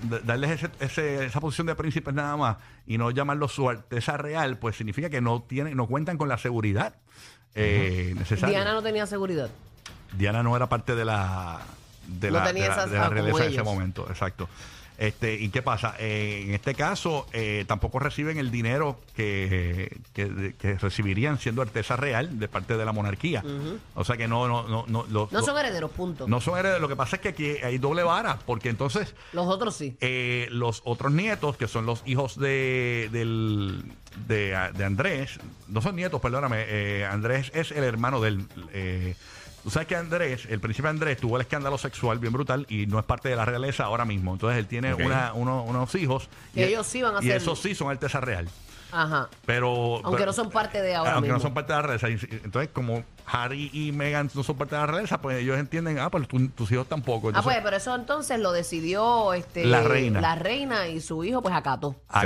de- 0.03 0.21
darles 0.21 0.51
ese- 0.63 0.71
ese- 0.81 1.25
esa 1.27 1.41
posición 1.41 1.67
de 1.67 1.75
príncipes 1.75 2.15
nada 2.15 2.37
más 2.37 2.57
y 2.87 2.99
no 2.99 3.11
llamarlos 3.11 3.53
su 3.53 3.69
alteza 3.69 4.17
real, 4.17 4.59
pues 4.59 4.77
significa 4.77 5.11
que 5.11 5.21
no 5.21 5.43
tienen, 5.43 5.77
no 5.77 5.87
cuentan 5.89 6.17
con 6.19 6.29
la 6.29 6.39
seguridad 6.39 6.95
eh. 7.55 8.15
Diana 8.47 8.73
no 8.73 8.83
tenía 8.83 9.07
seguridad. 9.07 9.51
Diana 10.13 10.43
no 10.43 10.55
era 10.57 10.69
parte 10.69 10.95
de 10.95 11.05
la 11.05 11.61
de 12.07 12.31
No 12.31 12.39
la, 12.39 12.45
tenía 12.47 12.63
de 12.65 12.69
la- 12.69 12.75
esas- 12.75 12.91
de 12.91 12.97
la 12.97 13.03
ah, 13.03 13.09
como 13.09 13.15
realeza 13.15 13.39
en 13.39 13.45
ese 13.45 13.55
ellos. 13.55 13.65
momento, 13.65 14.07
exacto. 14.09 14.49
Este, 15.03 15.35
¿Y 15.35 15.49
qué 15.49 15.63
pasa? 15.63 15.97
Eh, 15.99 16.45
en 16.47 16.55
este 16.55 16.75
caso, 16.77 17.27
eh, 17.33 17.65
tampoco 17.67 17.99
reciben 17.99 18.39
el 18.39 18.53
dinero 18.53 19.01
que, 19.17 19.97
que, 20.15 20.55
que 20.57 20.75
recibirían 20.79 21.39
siendo 21.41 21.61
Alteza 21.63 21.97
Real 21.97 22.39
de 22.39 22.47
parte 22.47 22.77
de 22.77 22.85
la 22.85 22.93
monarquía. 22.93 23.43
O 23.97 24.05
sea 24.05 24.17
que 24.17 24.29
no, 24.29 24.47
no, 24.47 24.69
no, 24.69 24.85
no, 24.87 25.05
lo- 25.11 25.29
No 25.33 25.43
son 25.43 25.59
herederos, 25.59 25.91
punto. 25.91 26.29
no 26.29 26.41
son 26.41 26.57
herederos. 26.57 26.81
Lo 26.81 26.89
que 26.89 26.95
pasa 26.95 27.17
es 27.17 27.23
que 27.23 27.29
aquí 27.31 27.49
hay 27.65 27.79
doble 27.79 28.05
vara, 28.05 28.39
porque 28.47 28.69
entonces 28.69 29.15
Los 29.33 29.49
otros 29.49 29.75
sí. 29.75 29.97
eh, 30.01 30.47
los 30.53 30.83
otros 30.85 31.11
nietos, 31.13 31.57
que 31.57 31.67
son 31.67 31.85
los 31.85 32.03
hijos 32.07 32.39
de, 32.39 33.09
del, 33.11 33.83
de, 34.29 34.57
de 34.75 34.85
Andrés, 34.85 35.41
no 35.67 35.81
son 35.83 35.97
nietos, 35.97 36.21
perdóname, 36.21 36.65
eh, 36.69 37.05
Andrés 37.07 37.51
es 37.55 37.73
el 37.73 37.83
hermano 37.83 38.21
del... 38.21 38.47
Tú 39.63 39.71
sabes 39.71 39.87
que 39.87 39.95
Andrés, 39.95 40.47
el 40.51 40.59
príncipe 40.61 40.89
Andrés, 40.89 41.19
tuvo 41.19 41.37
el 41.37 41.43
escándalo 41.43 41.79
sexual 41.79 42.19
bien 42.19 42.33
brutal 42.33 42.67
y 42.69 42.87
no 42.87 42.99
es 42.99 43.05
parte 43.05 43.29
de 43.29 43.37
la 43.37 43.45
realeza 43.45 43.85
ahora 43.85 44.05
mismo. 44.05 44.33
Entonces 44.33 44.59
él 44.59 44.67
tiene 44.67 44.93
Ok. 44.93 45.01
una- 45.05 45.33
uno- 45.35 45.63
unos 45.63 45.95
hijos. 45.95 46.29
Y- 46.55 46.63
ellos 46.63 46.87
sí 46.87 47.01
van 47.03 47.17
a 47.17 47.21
Y 47.21 47.27
ser- 47.29 47.37
esos 47.37 47.61
sí 47.61 47.75
son 47.75 47.89
Alteza 47.91 48.21
Real. 48.21 48.49
Ajá. 48.93 49.29
Pero. 49.47 49.97
Aunque 50.05 50.11
pero- 50.19 50.27
no 50.27 50.33
son 50.33 50.51
parte 50.51 50.83
de 50.83 50.95
ahora 50.95 51.15
Aunque 51.15 51.29
no 51.29 51.35
mismo. 51.35 51.49
son 51.49 51.55
parte 51.55 51.73
de 51.73 51.79
la 51.79 51.83
realeza. 51.83 52.09
Entonces, 52.09 52.71
como 52.73 53.05
Harry 53.27 53.71
y 53.73 53.91
Meghan 53.93 54.31
no 54.35 54.43
son 54.43 54.57
parte 54.59 54.75
de 54.75 54.81
la 54.83 54.87
realeza, 54.87 55.21
pues 55.23 55.39
ellos 55.41 55.59
entienden, 55.59 55.99
ah, 55.99 56.11
pues 56.11 56.29
tu- 56.29 56.49
tus 56.51 56.71
hijos 56.73 56.87
tampoco. 56.89 57.29
Ah, 57.29 57.31
Entonces, 57.31 57.53
pues, 57.53 57.65
pero 57.65 57.77
eso 57.77 57.95
entonces 57.95 58.39
lo 58.39 58.53
decidió 58.53 59.33
este, 59.33 59.65
La 59.65 59.83
reina. 59.83 60.21
la 60.21 60.35
reina 60.35 60.89
y 60.89 61.01
su 61.01 61.25
hijo, 61.25 61.41
pues 61.43 61.55
acató. 61.55 61.97
a 62.09 62.21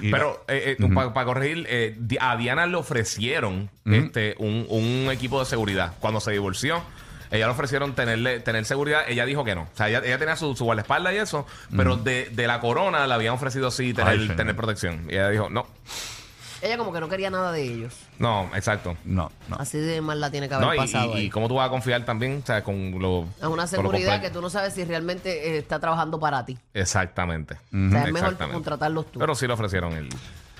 Sí. 0.00 0.10
Pero 0.10 0.44
eh, 0.48 0.76
para 1.04 1.24
corregir, 1.26 1.66
eh, 1.68 1.98
a 2.20 2.36
Diana 2.36 2.66
le 2.66 2.76
ofrecieron 2.76 3.68
este, 3.84 4.36
un, 4.38 4.66
un 4.68 5.08
equipo 5.10 5.40
de 5.40 5.46
seguridad 5.46 5.94
cuando 6.00 6.20
se 6.20 6.30
divorció. 6.32 6.80
Ella 7.32 7.46
le 7.46 7.52
ofrecieron 7.52 7.94
tenerle, 7.94 8.38
tener 8.40 8.64
seguridad. 8.66 9.02
Ella 9.08 9.24
dijo 9.24 9.42
que 9.42 9.54
no. 9.54 9.62
O 9.62 9.76
sea, 9.76 9.88
ella, 9.88 10.02
ella 10.04 10.18
tenía 10.18 10.36
su, 10.36 10.54
su 10.54 10.64
guardaespaldas 10.64 11.14
y 11.14 11.16
eso. 11.16 11.46
Pero 11.76 11.96
de, 11.96 12.28
de 12.30 12.46
la 12.46 12.60
corona 12.60 13.06
le 13.06 13.14
habían 13.14 13.34
ofrecido 13.34 13.70
sí 13.70 13.94
tener, 13.94 14.12
Ay, 14.20 14.28
tener 14.36 14.54
protección. 14.54 15.06
Y 15.08 15.14
ella 15.14 15.30
dijo, 15.30 15.48
no. 15.48 15.66
Ella 16.60 16.78
como 16.78 16.92
que 16.92 17.00
no 17.00 17.08
quería 17.08 17.28
nada 17.28 17.50
de 17.50 17.62
ellos. 17.62 17.92
No, 18.20 18.48
exacto. 18.54 18.96
No, 19.04 19.32
no. 19.48 19.56
Así 19.56 19.78
de 19.78 20.00
mal 20.00 20.20
la 20.20 20.30
tiene 20.30 20.46
que 20.48 20.54
haber 20.54 20.66
No, 20.68 20.74
y, 20.74 20.76
pasado 20.76 21.18
y- 21.18 21.28
cómo 21.28 21.48
tú 21.48 21.54
vas 21.56 21.66
a 21.66 21.70
confiar 21.70 22.04
también, 22.04 22.40
o 22.40 22.46
sea, 22.46 22.62
con 22.62 23.00
lo... 23.00 23.26
Es 23.40 23.46
una 23.46 23.66
seguridad 23.66 24.20
que 24.20 24.30
tú 24.30 24.40
no 24.40 24.48
sabes 24.48 24.74
si 24.74 24.84
realmente 24.84 25.56
eh, 25.56 25.58
está 25.58 25.80
trabajando 25.80 26.20
para 26.20 26.44
ti. 26.46 26.56
Exactamente. 26.72 27.54
O 27.74 27.90
sea, 27.90 28.04
es 28.04 28.12
mejor 28.12 28.36
contratarlos 28.36 29.10
tú. 29.10 29.18
Pero 29.18 29.34
sí 29.34 29.46
le 29.48 29.54
ofrecieron 29.54 29.92
él. 29.94 30.08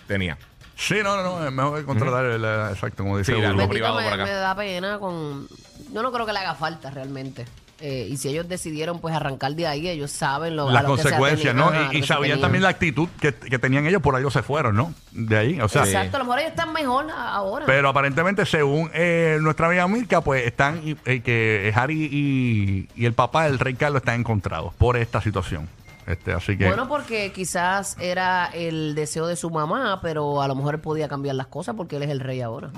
Tenía. 0.08 0.36
Sí, 0.76 0.96
no, 1.02 1.16
no, 1.16 1.22
no. 1.40 1.46
Es 1.46 1.52
mejor 1.52 1.78
que 1.80 1.84
contratar 1.86 2.24
el, 2.24 2.44
eh, 2.44 2.68
exacto, 2.72 3.02
como 3.04 3.18
dice 3.18 3.32
Sí, 3.32 3.36
Burbu. 3.38 3.48
Bendito, 3.50 3.68
privado 3.70 3.96
me, 3.96 4.04
por 4.04 4.12
acá. 4.14 4.24
me 4.24 4.30
da 4.30 4.54
pena 4.54 4.98
con... 4.98 5.46
Yo 5.92 6.02
no 6.02 6.10
creo 6.12 6.24
que 6.26 6.32
le 6.32 6.38
haga 6.38 6.54
falta 6.54 6.90
realmente. 6.90 7.44
Eh, 7.84 8.06
y 8.08 8.16
si 8.16 8.28
ellos 8.28 8.48
decidieron 8.48 9.00
pues 9.00 9.12
arrancar 9.12 9.52
de 9.54 9.66
ahí, 9.66 9.88
ellos 9.88 10.12
saben 10.12 10.54
lo, 10.54 10.68
a 10.68 10.72
Las 10.72 10.84
lo 10.84 10.94
que 10.94 11.02
se 11.02 11.08
consecuencias, 11.08 11.52
¿no? 11.52 11.72
Y- 11.74 11.76
lo 11.76 11.82
y, 11.84 11.88
que 11.96 12.00
se 12.02 12.06
sabían 12.06 12.22
tenían. 12.22 12.40
también 12.40 12.62
la 12.62 12.68
actitud 12.68 13.08
que, 13.20 13.34
que 13.34 13.58
tenían 13.58 13.86
ellos, 13.88 14.00
por 14.00 14.14
ahí 14.14 14.20
ellos 14.20 14.32
se 14.32 14.44
fueron, 14.44 14.76
¿no? 14.76 14.94
De 15.10 15.36
ahí, 15.36 15.60
o 15.60 15.68
sea. 15.68 15.82
Sí. 15.84 15.90
Exacto, 15.90 16.16
a 16.16 16.18
lo 16.20 16.24
mejor 16.26 16.38
ellos 16.38 16.50
están 16.52 16.72
mejor 16.72 17.10
a- 17.10 17.32
ahora. 17.34 17.66
Pero 17.66 17.88
aparentemente, 17.88 18.46
según 18.46 18.88
eh, 18.94 19.38
nuestra 19.40 19.66
amiga 19.66 19.88
Mirka, 19.88 20.20
pues 20.20 20.46
están 20.46 20.80
y- 20.86 20.96
eh, 21.06 21.22
que 21.22 21.72
Harry 21.74 22.08
y, 22.12 22.88
y 22.94 23.04
el 23.04 23.14
papá 23.14 23.44
del 23.46 23.58
rey 23.58 23.74
Carlos 23.74 24.02
están 24.02 24.20
encontrados 24.20 24.72
por 24.74 24.96
esta 24.96 25.20
situación. 25.20 25.68
Este, 26.06 26.32
así 26.32 26.56
que. 26.56 26.66
Bueno, 26.66 26.88
porque 26.88 27.32
quizás 27.32 27.97
era 28.00 28.47
el 28.47 28.94
deseo 28.94 29.26
de 29.26 29.37
su 29.37 29.50
mamá, 29.50 30.00
pero 30.02 30.42
a 30.42 30.49
lo 30.49 30.54
mejor 30.54 30.75
él 30.75 30.80
podía 30.80 31.09
cambiar 31.09 31.37
las 31.37 31.47
cosas 31.47 31.75
porque 31.76 31.97
él 31.97 32.02
es 32.02 32.11
el 32.11 32.21
rey 32.21 32.40
ahora. 32.40 32.71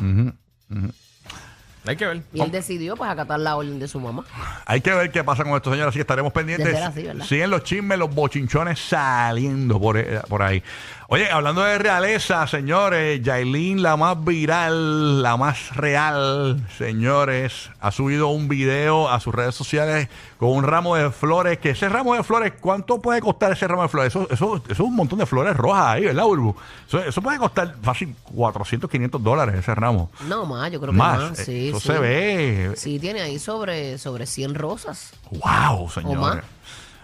Hay 1.87 1.97
que 1.97 2.07
ver. 2.07 2.23
Y 2.33 2.41
él 2.41 2.51
decidió 2.51 2.97
pues 2.97 3.11
acatar 3.11 3.39
la 3.39 3.57
orden 3.57 3.79
de 3.79 3.89
su 3.89 4.01
mamá. 4.01 4.25
Hay 4.65 4.81
que 4.81 4.93
ver 4.95 5.11
qué 5.11 5.23
pasa 5.23 5.45
con 5.45 5.55
estos 5.55 5.73
señores, 5.73 5.91
así 5.91 5.99
que 5.99 6.03
estaremos 6.03 6.33
pendientes. 6.33 6.67
De 6.67 6.73
ser 6.75 6.83
así, 6.83 7.03
¿verdad? 7.03 7.25
Siguen 7.27 7.51
los 7.51 7.63
chismes, 7.63 7.99
los 7.99 8.15
bochinchones 8.15 8.79
saliendo 8.79 9.79
por, 9.79 9.99
eh, 9.99 10.21
por 10.29 10.43
ahí. 10.43 10.63
Oye, 11.09 11.31
hablando 11.31 11.63
de 11.63 11.77
realeza, 11.79 12.47
señores, 12.47 13.21
Yailin, 13.23 13.83
la 13.83 13.95
más 13.99 14.25
viral, 14.25 15.23
la 15.23 15.37
más 15.37 15.77
real, 15.77 16.67
señores, 16.79 17.69
ha 17.81 17.91
subido 17.93 18.29
un 18.29 18.49
video 18.49 19.11
a 19.11 19.21
sus 19.21 19.35
redes 19.35 19.55
sociales 19.55 20.09
con 20.39 20.49
un 20.51 20.65
ramo 20.65 20.97
de 20.97 21.11
flores, 21.11 21.59
que 21.59 21.71
ese 21.71 21.91
ramo 21.91 22.15
de 22.15 22.23
flores, 22.23 22.55
¿cuánto 22.59 23.03
puede 23.03 23.21
costar 23.21 23.53
ese 23.53 23.69
ramo 23.69 23.83
de 23.83 23.89
flores? 23.89 24.13
Eso, 24.17 24.27
eso, 24.31 24.57
eso 24.57 24.73
es 24.73 24.81
un 24.81 24.97
montón 24.97 25.19
de 25.19 25.27
flores 25.27 25.55
rojas 25.55 25.87
ahí, 25.89 26.05
¿verdad, 26.07 26.25
Urbu? 26.25 26.57
Eso, 26.89 27.01
eso 27.01 27.21
puede 27.21 27.37
costar 27.39 27.75
fácil 27.83 28.15
400, 28.35 28.89
500 28.91 29.23
dólares 29.23 29.57
ese 29.57 29.75
ramo. 29.75 30.11
No, 30.27 30.47
más, 30.47 30.73
yo 30.73 30.81
creo 30.81 30.93
que 30.93 30.97
Más, 30.99 31.19
más. 31.33 31.39
eh, 31.41 31.45
Sí, 31.45 31.69
eso 31.69 31.81
sí. 31.81 31.87
se 31.89 31.99
ve. 31.99 32.73
Sí, 32.77 32.99
tiene 32.99 33.21
ahí 33.21 33.39
sobre, 33.39 33.99
sobre 33.99 34.25
100 34.25 34.55
rosas. 34.55 35.13
Wow, 35.31 35.91
más. 36.17 36.39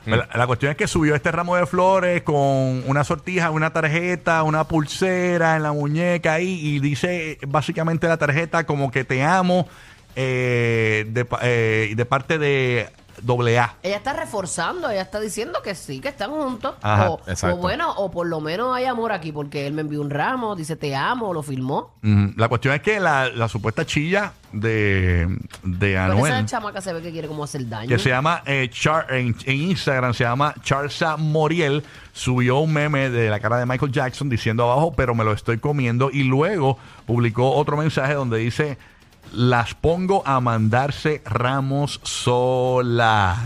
La, 0.07 0.47
cuestión 0.47 0.71
es 0.71 0.77
que 0.77 0.87
subió 0.87 1.15
este 1.15 1.31
ramo 1.31 1.57
de 1.57 1.67
flores 1.67 2.23
con 2.23 2.83
una 2.87 3.05
sortija, 3.05 3.51
una 3.51 3.73
tarjeta, 3.73 4.43
una 4.43 4.65
pulsera 4.65 5.57
en 5.57 5.63
la 5.63 5.73
muñeca 5.73 6.35
ahí 6.35 6.59
y 6.61 6.81
dice 6.81 7.39
básicamente 7.47 8.09
la 8.09 8.17
tarjeta 8.17 8.65
como 8.65 8.91
que 8.91 9.05
te 9.05 9.23
amo 9.23 9.69
eh, 10.17 11.05
de, 11.09 11.27
eh, 11.43 11.93
de 11.95 12.05
parte 12.07 12.39
de 12.39 12.89
AA. 13.27 13.75
Ella 13.83 13.97
está 13.97 14.13
reforzando, 14.13 14.89
ella 14.91 15.03
está 15.03 15.21
diciendo 15.21 15.61
que 15.63 15.75
sí, 15.75 16.01
que 16.01 16.09
están 16.09 16.31
juntos. 16.31 16.75
Ajá, 16.83 17.11
o, 17.11 17.21
exacto. 17.27 17.57
o 17.57 17.59
bueno, 17.61 17.93
o 17.97 18.11
por 18.11 18.27
lo 18.27 18.41
menos 18.41 18.75
hay 18.75 18.85
amor 18.87 19.13
aquí, 19.13 19.33
porque 19.33 19.67
él 19.67 19.73
me 19.73 19.83
envió 19.83 20.01
un 20.01 20.11
ramo, 20.11 20.57
dice 20.57 20.77
te 20.77 20.95
amo, 20.95 21.33
lo 21.35 21.43
filmó. 21.43 21.95
Mm, 22.03 22.31
La 22.37 22.49
cuestión 22.49 22.75
es 22.75 22.83
que 22.83 23.01
la, 23.01 23.29
la 23.29 23.49
supuesta 23.49 23.85
chilla 23.85 24.33
de, 24.53 25.27
de 25.63 25.77
Pero 25.79 26.01
Anuel. 26.03 26.33
esa 26.33 26.45
chamaca 26.47 26.81
se 26.81 26.93
ve 26.93 27.03
que 27.03 27.13
quiere 27.13 27.29
como 27.29 27.45
hacer 27.45 27.69
daño. 27.69 27.89
que 27.89 27.99
se 27.99 28.09
llama 28.09 28.43
eh, 28.47 28.69
Char- 28.73 29.07
en, 29.11 29.37
en 29.45 29.57
Instagram 29.71 30.13
se 30.15 30.25
llama 30.25 30.55
Charsa 30.63 31.17
Moriel 31.17 31.85
subió 32.13 32.59
un 32.59 32.73
meme 32.73 33.11
de 33.11 33.31
la 33.31 33.39
cara 33.39 33.59
de 33.59 33.67
Michael 33.67 33.93
Jackson 33.93 34.29
diciendo 34.29 34.65
abajo 34.65 34.93
pero 34.97 35.15
me 35.15 35.23
lo 35.25 35.33
estoy 35.33 35.59
comiendo 35.59 36.11
y 36.13 36.25
luego 36.25 36.77
publicó 37.07 37.53
otro 37.55 37.77
mensaje 37.77 38.15
donde 38.15 38.39
dice 38.39 38.77
las 39.33 39.75
pongo 39.75 40.23
a 40.27 40.41
mandarse 40.41 41.23
ramos 41.25 42.01
solas 42.03 43.39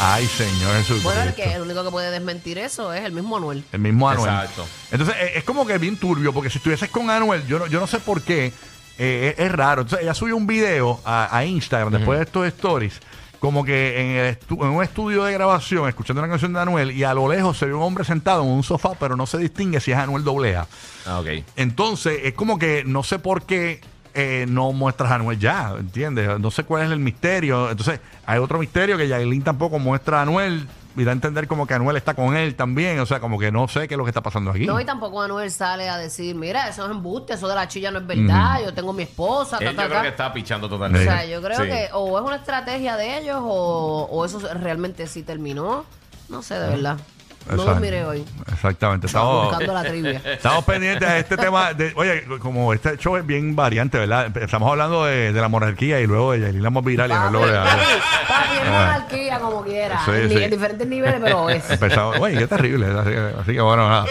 ay 0.00 0.26
señor 0.26 0.74
Jesucristo 0.76 1.08
Bueno, 1.08 1.22
el, 1.22 1.34
que, 1.34 1.54
el 1.54 1.62
único 1.62 1.84
que 1.84 1.90
puede 1.90 2.10
desmentir 2.10 2.58
eso 2.58 2.92
es 2.92 3.04
el 3.04 3.12
mismo 3.12 3.36
Anuel. 3.36 3.64
el 3.72 3.80
mismo 3.80 4.08
Anuel. 4.08 4.30
Exacto. 4.30 4.66
Entonces, 4.90 5.16
eh, 5.20 5.32
es 5.36 5.44
como 5.44 5.66
que 5.66 5.78
bien 5.78 5.96
turbio, 5.96 6.32
porque 6.32 6.50
si 6.50 6.58
estuvieses 6.58 6.88
con 6.90 7.10
Anuel, 7.10 7.46
yo 7.46 7.58
no, 7.58 7.66
yo 7.66 7.80
no 7.80 7.86
sé 7.86 7.98
por 8.00 8.22
qué, 8.22 8.52
eh, 8.98 9.34
es, 9.36 9.44
es 9.44 9.52
raro. 9.52 9.82
Entonces, 9.82 10.04
ella 10.04 10.14
subió 10.14 10.36
un 10.36 10.46
video 10.46 11.00
a, 11.04 11.36
a 11.36 11.44
Instagram 11.44 11.92
después 11.92 12.18
de 12.18 12.24
estos 12.24 12.46
stories, 12.46 13.00
como 13.40 13.64
que 13.64 14.00
en, 14.00 14.06
el 14.24 14.38
en 14.50 14.68
un 14.68 14.82
estudio 14.82 15.24
de 15.24 15.32
grabación, 15.32 15.88
escuchando 15.88 16.20
una 16.22 16.28
canción 16.28 16.52
de 16.52 16.60
Anuel, 16.60 16.90
y 16.92 17.04
a 17.04 17.14
lo 17.14 17.28
lejos 17.28 17.58
se 17.58 17.66
ve 17.66 17.74
un 17.74 17.82
hombre 17.82 18.04
sentado 18.04 18.42
en 18.42 18.48
un 18.48 18.62
sofá, 18.62 18.92
pero 18.98 19.16
no 19.16 19.26
se 19.26 19.38
distingue 19.38 19.80
si 19.80 19.92
es 19.92 19.98
Anuel 19.98 20.24
AA. 20.26 20.66
Ah, 21.06 21.20
ok. 21.20 21.44
Entonces, 21.56 22.20
es 22.24 22.34
como 22.34 22.58
que 22.58 22.84
no 22.84 23.02
sé 23.02 23.18
por 23.18 23.42
qué 23.42 23.80
eh, 24.14 24.46
no 24.48 24.72
muestras 24.72 25.10
a 25.10 25.16
Anuel 25.16 25.38
ya, 25.38 25.74
¿entiendes? 25.78 26.38
No 26.40 26.50
sé 26.50 26.64
cuál 26.64 26.84
es 26.84 26.90
el 26.90 26.98
misterio. 26.98 27.70
Entonces, 27.70 28.00
hay 28.26 28.38
otro 28.38 28.58
misterio 28.58 28.96
que 28.96 29.08
Yailin 29.08 29.42
tampoco 29.42 29.78
muestra 29.78 30.18
a 30.18 30.22
Anuel 30.22 30.66
y 30.96 31.04
da 31.04 31.12
a 31.12 31.14
entender 31.14 31.46
como 31.46 31.66
que 31.66 31.74
Anuel 31.74 31.96
está 31.96 32.14
con 32.14 32.36
él 32.36 32.54
también. 32.56 32.98
O 32.98 33.06
sea, 33.06 33.20
como 33.20 33.38
que 33.38 33.52
no 33.52 33.68
sé 33.68 33.86
qué 33.86 33.94
es 33.94 33.98
lo 33.98 34.04
que 34.04 34.10
está 34.10 34.20
pasando 34.22 34.50
aquí. 34.50 34.66
No, 34.66 34.80
y 34.80 34.84
tampoco 34.84 35.22
Anuel 35.22 35.50
sale 35.50 35.88
a 35.88 35.96
decir, 35.96 36.34
mira, 36.34 36.68
eso 36.68 36.84
es 36.86 36.90
embuste, 36.90 37.34
eso 37.34 37.46
de 37.48 37.54
la 37.54 37.68
chilla 37.68 37.90
no 37.90 37.98
es 38.00 38.06
verdad, 38.06 38.60
yo 38.64 38.74
tengo 38.74 38.92
mi 38.92 39.04
esposa, 39.04 39.58
ta, 39.58 39.64
Él 39.70 39.76
ta, 39.76 39.82
yo 39.82 39.88
creo 39.88 39.98
ta. 39.98 40.02
que 40.02 40.08
está 40.08 40.32
pichando 40.32 40.66
O 40.66 40.88
sea, 40.96 41.24
yo 41.24 41.40
creo 41.40 41.60
Sí. 41.60 41.66
que 41.68 41.88
o 41.92 42.18
es 42.18 42.24
una 42.24 42.36
estrategia 42.36 42.96
de 42.96 43.18
ellos 43.18 43.38
o, 43.40 44.08
o 44.10 44.24
eso 44.24 44.40
realmente 44.54 45.06
sí 45.06 45.22
terminó. 45.22 45.84
No 46.28 46.42
sé, 46.42 46.58
de 46.58 46.68
verdad. 46.68 46.98
No 47.46 47.54
Exacto. 47.54 47.72
dormiré 47.72 48.04
hoy. 48.04 48.24
Exactamente. 48.52 49.06
Estamos, 49.06 49.48
Buscando 49.48 49.72
la 49.72 49.84
trivia. 49.84 50.20
estamos 50.24 50.64
pendientes 50.64 51.08
de 51.08 51.18
este 51.20 51.36
tema. 51.36 51.72
De, 51.72 51.92
oye, 51.96 52.24
como 52.40 52.74
este 52.74 52.96
show 52.98 53.16
es 53.16 53.24
bien 53.24 53.56
variante, 53.56 53.98
¿verdad? 53.98 54.36
Estamos 54.36 54.70
hablando 54.70 55.04
de, 55.06 55.32
de 55.32 55.40
la 55.40 55.48
monarquía 55.48 55.98
y 56.00 56.06
luego 56.06 56.32
de 56.32 56.40
Yailin 56.40 56.84
viral 56.84 57.10
y 57.10 57.14
Papi, 57.14 57.26
Anuel 57.26 57.56
AA. 57.56 57.64
papi, 57.64 57.80
papi, 58.28 58.56
es 58.56 58.70
monarquía 58.70 59.38
como 59.40 59.64
quiera. 59.64 60.00
Sí, 60.04 60.10
en, 60.10 60.28
sí. 60.28 60.42
en 60.42 60.50
diferentes 60.50 60.86
niveles, 60.86 61.20
pero 61.22 61.48
es. 61.48 61.70
Empezamos, 61.70 62.18
oye, 62.20 62.36
qué 62.38 62.46
terrible. 62.46 62.86
Así 62.86 63.10
que, 63.10 63.32
así 63.40 63.52
que 63.52 63.60
bueno, 63.60 63.88
nada. 63.88 64.04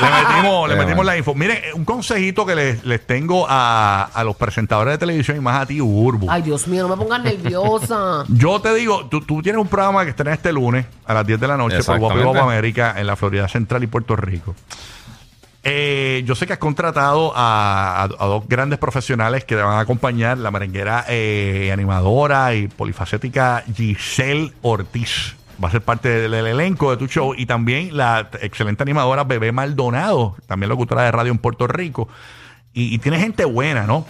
Le 0.00 0.10
metimos, 0.28 0.68
le 0.68 0.76
metimos 0.76 1.04
la 1.04 1.16
info. 1.16 1.34
Miren, 1.34 1.58
un 1.74 1.84
consejito 1.84 2.46
que 2.46 2.54
les, 2.54 2.84
les 2.84 3.06
tengo 3.06 3.46
a, 3.48 4.04
a 4.12 4.24
los 4.24 4.36
presentadores 4.36 4.94
de 4.94 4.98
televisión 4.98 5.36
y 5.36 5.40
más 5.40 5.60
a 5.62 5.66
ti, 5.66 5.80
Urbu. 5.80 6.30
Ay, 6.30 6.42
Dios 6.42 6.66
mío, 6.68 6.86
no 6.88 6.96
me 6.96 7.02
pongas 7.02 7.22
nerviosa. 7.22 8.24
Yo 8.28 8.60
te 8.60 8.74
digo, 8.74 9.06
tú, 9.06 9.20
tú 9.20 9.42
tienes 9.42 9.60
un 9.60 9.68
programa 9.68 10.04
que 10.04 10.10
estrena 10.10 10.32
este 10.34 10.52
lunes 10.52 10.86
a 11.06 11.14
las 11.14 11.26
10 11.26 11.40
de 11.40 11.46
la 11.48 11.56
noche 11.56 11.76
por 11.86 11.98
Guapo 12.24 12.32
América 12.50 12.94
en 12.96 13.06
la 13.06 13.16
Florida 13.16 13.48
Central 13.48 13.82
y 13.82 13.86
Puerto 13.86 14.16
Rico. 14.16 14.54
Eh, 15.62 16.22
yo 16.24 16.34
sé 16.34 16.46
que 16.46 16.54
has 16.54 16.58
contratado 16.58 17.32
a, 17.36 18.00
a- 18.00 18.04
a 18.04 18.26
dos 18.26 18.44
grandes 18.48 18.78
profesionales 18.78 19.44
que 19.44 19.56
te 19.56 19.60
van 19.60 19.76
a 19.76 19.80
acompañar, 19.80 20.38
la 20.38 20.50
merenguera 20.50 21.04
eh, 21.06 21.68
animadora 21.70 22.54
y 22.54 22.68
polifacética 22.68 23.62
Giselle 23.76 24.54
Ortiz. 24.62 25.36
Va 25.62 25.68
a 25.68 25.70
ser 25.70 25.82
parte 25.82 26.08
del, 26.08 26.30
del 26.30 26.46
elenco 26.46 26.90
de 26.90 26.96
tu 26.96 27.06
show 27.06 27.34
y 27.36 27.44
también 27.46 27.96
la 27.96 28.30
excelente 28.40 28.82
animadora 28.82 29.24
Bebé 29.24 29.52
Maldonado, 29.52 30.36
también 30.46 30.68
locutora 30.70 31.02
de 31.02 31.12
radio 31.12 31.30
en 31.32 31.38
Puerto 31.38 31.66
Rico. 31.66 32.08
Y, 32.72 32.94
y 32.94 32.98
tiene 32.98 33.18
gente 33.18 33.44
buena, 33.44 33.84
¿no? 33.86 34.06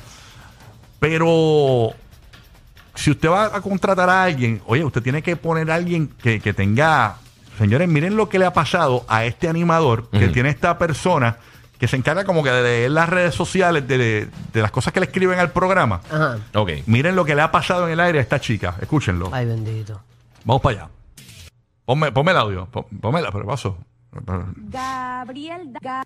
Pero 0.98 1.92
si 2.94 3.10
usted 3.10 3.28
va 3.30 3.46
a 3.46 3.60
contratar 3.60 4.08
a 4.10 4.22
alguien, 4.24 4.60
oye, 4.66 4.84
usted 4.84 5.02
tiene 5.02 5.22
que 5.22 5.36
poner 5.36 5.70
a 5.70 5.74
alguien 5.76 6.08
que, 6.22 6.40
que 6.40 6.52
tenga. 6.52 7.16
Señores, 7.58 7.88
miren 7.88 8.16
lo 8.16 8.28
que 8.28 8.38
le 8.38 8.46
ha 8.46 8.52
pasado 8.52 9.04
a 9.08 9.24
este 9.24 9.48
animador 9.48 10.08
que 10.10 10.24
Ujú. 10.24 10.32
tiene 10.32 10.48
esta 10.50 10.78
persona 10.78 11.36
que 11.78 11.88
se 11.88 11.96
encarga 11.96 12.24
como 12.24 12.42
que 12.42 12.50
de 12.50 12.62
leer 12.62 12.90
las 12.90 13.08
redes 13.08 13.34
sociales, 13.34 13.88
de, 13.88 13.96
de- 13.98 14.28
de 14.52 14.62
las 14.62 14.70
cosas 14.70 14.92
que 14.92 15.00
le 15.00 15.06
escriben 15.06 15.38
al 15.38 15.50
programa. 15.50 16.00
Ajá. 16.10 16.38
Ok. 16.54 16.70
Miren 16.86 17.16
lo 17.16 17.24
que 17.24 17.34
le 17.34 17.40
ha 17.42 17.50
pasado 17.50 17.86
en 17.86 17.92
el 17.94 18.00
aire 18.00 18.18
a 18.18 18.22
esta 18.22 18.38
chica. 18.40 18.76
Escúchenlo. 18.80 19.30
Ay, 19.32 19.46
bendito. 19.46 20.00
Vamos 20.44 20.60
para 20.62 20.76
allá. 20.82 20.88
Ponme, 21.90 22.12
ponme 22.12 22.30
el 22.30 22.36
audio. 22.36 22.68
Pero 22.70 23.46
paso. 23.46 23.76
Gabriel, 24.56 25.72
Ga- 25.72 26.04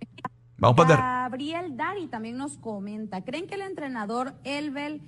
Vamos 0.56 0.76
para. 0.78 0.96
Gabriel 0.96 1.76
Dari 1.76 2.06
también 2.06 2.38
nos 2.38 2.56
comenta, 2.56 3.22
¿creen 3.22 3.46
que 3.46 3.56
el 3.56 3.60
entrenador 3.60 4.32
Elbel, 4.44 5.02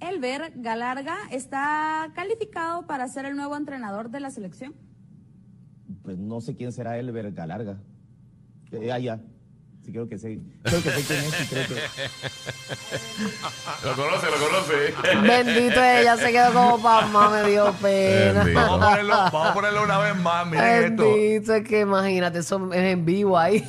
Elber 0.00 0.52
Galarga 0.56 1.16
está 1.30 2.12
calificado 2.14 2.86
para 2.86 3.08
ser 3.08 3.24
el 3.24 3.36
nuevo 3.36 3.56
entrenador 3.56 4.10
de 4.10 4.20
la 4.20 4.30
selección? 4.30 4.74
Pues 6.02 6.18
no 6.18 6.42
sé 6.42 6.54
quién 6.56 6.72
será 6.72 6.98
Elber 6.98 7.32
Galarga. 7.32 7.78
Eh, 8.70 8.92
allá. 8.92 9.22
Sí, 9.88 9.92
creo 9.92 10.06
que 10.06 10.18
sé. 10.18 10.38
Creo 10.64 10.82
que 10.82 10.90
sé 10.90 11.02
quién 11.06 11.24
es 11.24 11.40
y 11.40 11.46
creo 11.46 11.66
que... 11.66 11.76
Lo 13.86 13.96
conoce, 13.96 14.26
lo 14.26 14.36
conoce. 14.36 14.94
Bendito 15.22 15.82
ella 15.82 16.14
se 16.18 16.30
quedó 16.30 16.52
como 16.52 16.76
mamá, 16.76 17.30
me 17.30 17.44
dio 17.48 17.72
pena. 17.80 18.44
Vamos 18.52 18.82
a 18.82 18.90
ponerlo, 18.90 19.16
vamos 19.16 19.46
a 19.46 19.54
ponerlo 19.54 19.84
una 19.84 19.96
vez 19.98 20.14
más. 20.16 20.46
Miren 20.46 20.92
esto. 20.92 21.04
Bendito, 21.04 21.54
es 21.54 21.66
que 21.66 21.80
imagínate, 21.80 22.40
eso 22.40 22.70
es 22.70 22.78
en 22.78 23.06
vivo 23.06 23.38
ahí. 23.38 23.60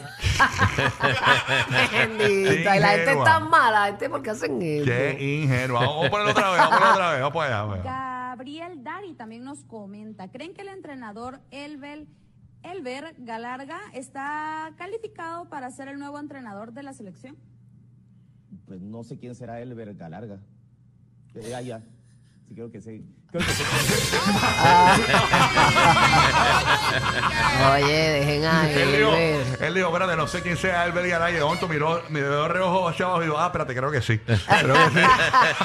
Bendito, 1.93 2.51
y 2.51 2.63
la 2.79 2.89
gente 2.89 3.03
es 3.03 3.07
ingenua. 3.07 3.23
tan 3.23 3.49
mala, 3.49 3.79
la 3.79 3.85
gente, 3.85 4.09
¿por 4.09 4.21
qué 4.21 4.31
hacen 4.31 4.61
eso? 4.61 4.83
Qué 4.85 5.17
ingenuo. 5.41 5.79
Vamos 5.79 6.05
a 6.05 6.09
ponerlo 6.09 6.31
otra 6.31 6.51
vez. 6.51 6.59
Vamos 6.59 6.73
a 6.73 6.79
ponerlo 6.79 6.95
otra 6.95 7.11
vez. 7.13 7.21
Vamos 7.21 7.43
allá. 7.79 8.19
Gabriel 8.29 8.83
Dari 8.83 9.15
también 9.15 9.43
nos 9.43 9.63
comenta, 9.63 10.29
¿creen 10.29 10.53
que 10.53 10.61
el 10.61 10.67
entrenador 10.69 11.39
Elber, 11.51 12.05
Elber 12.63 13.15
Galarga 13.19 13.79
está 13.93 14.73
calificado 14.77 15.49
para 15.49 15.71
ser 15.71 15.87
el 15.87 15.99
nuevo 15.99 16.19
entrenador 16.19 16.73
de 16.73 16.83
la 16.83 16.93
selección? 16.93 17.37
Pues 18.65 18.81
no 18.81 19.03
sé 19.03 19.17
quién 19.17 19.35
será 19.35 19.61
Elber 19.61 19.95
Galarga. 19.95 20.39
Eh, 21.35 21.65
ya. 21.65 21.83
Sí, 22.47 22.53
creo 22.53 22.71
que 22.71 22.81
sé. 22.81 23.03
Sé. 23.31 23.39
Oye, 27.71 28.09
dejen 28.09 28.45
a 28.45 28.71
Él 28.71 28.91
dijo, 28.97 29.13
él. 29.59 29.73
dijo, 29.75 29.87
espérate, 29.87 30.15
no 30.15 30.27
sé 30.27 30.41
quién 30.41 30.57
sea 30.57 30.81
Albert 30.83 31.07
Garay. 31.07 31.33
De 31.35 31.41
momento 31.41 31.67
miró, 31.67 32.01
miró 32.09 32.47
reojo 32.47 32.87
hacia 32.87 33.05
abajo 33.05 33.21
y 33.21 33.25
dijo, 33.25 33.37
ah, 33.37 33.45
espérate, 33.47 33.75
creo 33.75 33.91
que 33.91 34.01
sí. 34.01 34.17
Creo 34.17 34.73
que 34.73 34.99
sí. 34.99 35.05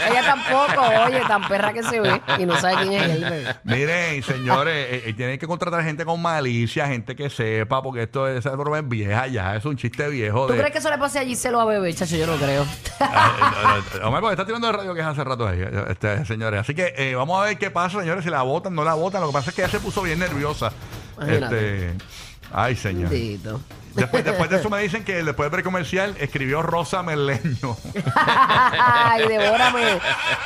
Ella 0.11 0.23
tampoco, 0.23 0.83
oye, 1.07 1.21
tan 1.27 1.49
perra 1.49 1.73
que 1.73 1.83
se 1.83 2.01
ve 2.01 2.21
y 2.39 2.47
no 2.47 2.61
sabe 2.61 2.87
quién 2.87 2.93
es 2.93 3.11
él. 3.11 3.57
Miren, 3.65 4.23
señores, 4.23 4.87
eh, 4.91 5.03
eh, 5.07 5.13
tienen 5.15 5.39
que 5.39 5.47
contratar 5.47 5.83
gente 5.85 6.05
con 6.05 6.21
malicia, 6.21 6.87
gente 6.87 7.17
que 7.17 7.31
sepa, 7.31 7.83
porque 7.83 8.03
esto 8.03 8.29
es, 8.29 8.41
esa 8.41 8.55
broma 8.57 8.81
es 8.81 8.89
vieja 8.89 9.27
ya, 9.29 9.57
es 9.57 9.65
un 9.65 9.77
chiste 9.77 10.07
viejo. 10.09 10.47
¿Tú 10.47 10.53
de, 10.53 10.59
crees 10.59 10.73
que 10.73 10.79
eso 10.79 10.91
le 10.91 10.99
pase 10.99 11.19
a 11.19 11.25
Giselo 11.25 11.61
a 11.61 11.65
bebé, 11.65 11.95
chacho? 11.95 12.17
Yo 12.17 12.27
no 12.27 12.37
creo. 12.37 12.67
Ah, 13.01 13.81
Omar, 14.05 14.21
porque 14.21 14.35
está 14.35 14.47
tirando 14.47 14.67
de 14.67 14.73
radio 14.73 14.95
que 14.95 15.01
es 15.01 15.07
hace 15.07 15.23
rato 15.25 15.47
ahí, 15.47 15.61
eh, 15.61 15.85
este, 15.89 16.25
señores. 16.27 16.61
Así 16.61 16.75
que 16.75 16.95
eh, 16.97 17.15
vamos 17.15 17.41
a 17.41 17.45
ver 17.45 17.54
qué 17.57 17.71
pasa, 17.71 18.01
señores, 18.01 18.25
si 18.25 18.31
la 18.31 18.43
votan, 18.43 18.75
no 18.75 18.85
la 18.85 18.95
votan. 18.95 19.21
Lo 19.21 19.29
que 19.29 19.33
pasa 19.33 19.51
es 19.51 19.57
que 19.57 19.63
ella 19.63 19.71
se 19.71 19.81
puso 19.81 20.03
bien 20.03 20.19
nerviosa. 20.19 20.73
Imagínate. 21.17 21.89
Este, 21.91 22.05
ay, 22.53 22.77
señor. 22.77 23.11
Bendito. 23.11 23.61
Después, 23.95 24.25
después 24.25 24.51
de 24.51 24.57
eso 24.57 24.71
me 24.71 24.81
dicen 24.81 25.05
que 25.05 25.23
después 25.23 25.51
del 25.51 25.63
comercial 25.63 26.15
escribió 26.19 26.63
Rosa 26.63 27.03
Merleño. 27.03 27.77
Ay, 28.15 29.29
devórame, 29.29 30.01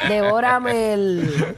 devórame 0.08 0.94
el... 0.94 1.56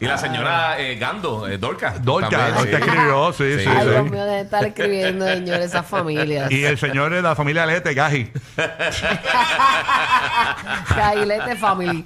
Y 0.00 0.06
la 0.06 0.18
señora 0.18 0.78
eh, 0.80 0.96
Gando, 0.96 1.46
eh, 1.48 1.58
Dorca. 1.58 1.94
Dorca, 2.00 2.28
también, 2.28 2.54
Dorca 2.54 2.78
sí. 2.78 2.84
escribió, 2.84 3.32
sí, 3.32 3.58
sí, 3.58 3.64
Ay, 3.68 3.88
Dios 3.88 4.04
sí. 4.04 4.10
mío, 4.10 4.24
de 4.24 4.40
estar 4.40 4.64
escribiendo, 4.64 5.26
señores, 5.26 5.66
esas 5.66 5.86
familias. 5.86 6.50
Y 6.50 6.64
el 6.64 6.78
señor 6.78 7.12
de 7.14 7.22
la 7.22 7.36
familia 7.36 7.64
Lete, 7.66 7.94
Gaji. 7.94 8.32
Cailete 10.94 11.56
Family. 11.56 12.04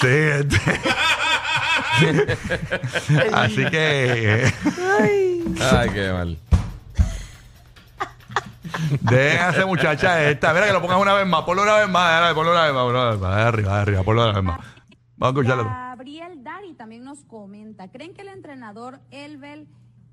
Sí, 0.00 0.06
este. 0.06 0.58
Así 3.32 3.64
que 3.70 4.44
eh, 4.44 4.52
Ay, 5.60 5.90
qué 5.92 6.12
mal. 6.12 6.38
esa 9.10 9.66
muchacha 9.66 10.28
esta. 10.30 10.52
Mira 10.54 10.66
que 10.66 10.72
lo 10.72 10.80
pongas 10.82 11.00
una 11.00 11.14
vez 11.14 11.26
más. 11.26 11.42
Ponlo 11.44 11.62
una 11.62 11.76
vez 11.78 11.88
más. 11.88 12.34
Ponlo 12.34 12.52
una 12.52 12.64
vez 12.64 12.72
más. 12.74 12.82
Ponlo 12.84 13.00
una 13.00 13.10
vez 13.10 13.20
más. 13.20 13.36
De 13.36 13.42
arriba, 13.42 13.74
de 13.76 13.82
arriba. 13.82 14.02
Ponlo 14.02 14.22
una 14.24 14.32
vez 14.32 14.42
más. 14.44 14.58
Vamos 15.16 15.36
a 15.36 15.40
escucharlo. 15.40 15.64
Gabriel 15.64 16.44
Dari 16.44 16.74
también 16.74 17.02
nos 17.04 17.24
comenta, 17.24 17.88
¿creen 17.90 18.14
que 18.14 18.22
el 18.22 18.28
entrenador 18.28 19.00
Elber, 19.10 19.66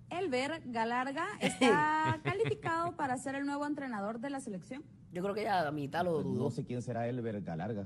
Elber 0.09 0.61
Galarga 0.65 1.27
está 1.41 2.19
calificado 2.23 2.95
para 2.95 3.15
ser 3.17 3.35
el 3.35 3.45
nuevo 3.45 3.67
entrenador 3.67 4.19
de 4.19 4.31
la 4.31 4.39
selección? 4.39 4.83
Yo 5.11 5.21
creo 5.21 5.35
que 5.35 5.43
ya 5.43 5.67
a 5.67 5.71
mitad 5.71 6.03
lo 6.03 6.13
Pues 6.13 6.25
dudó. 6.25 6.43
no 6.45 6.49
sé 6.49 6.65
quién 6.65 6.81
será 6.81 7.07
Elber 7.07 7.39
Galarga. 7.41 7.85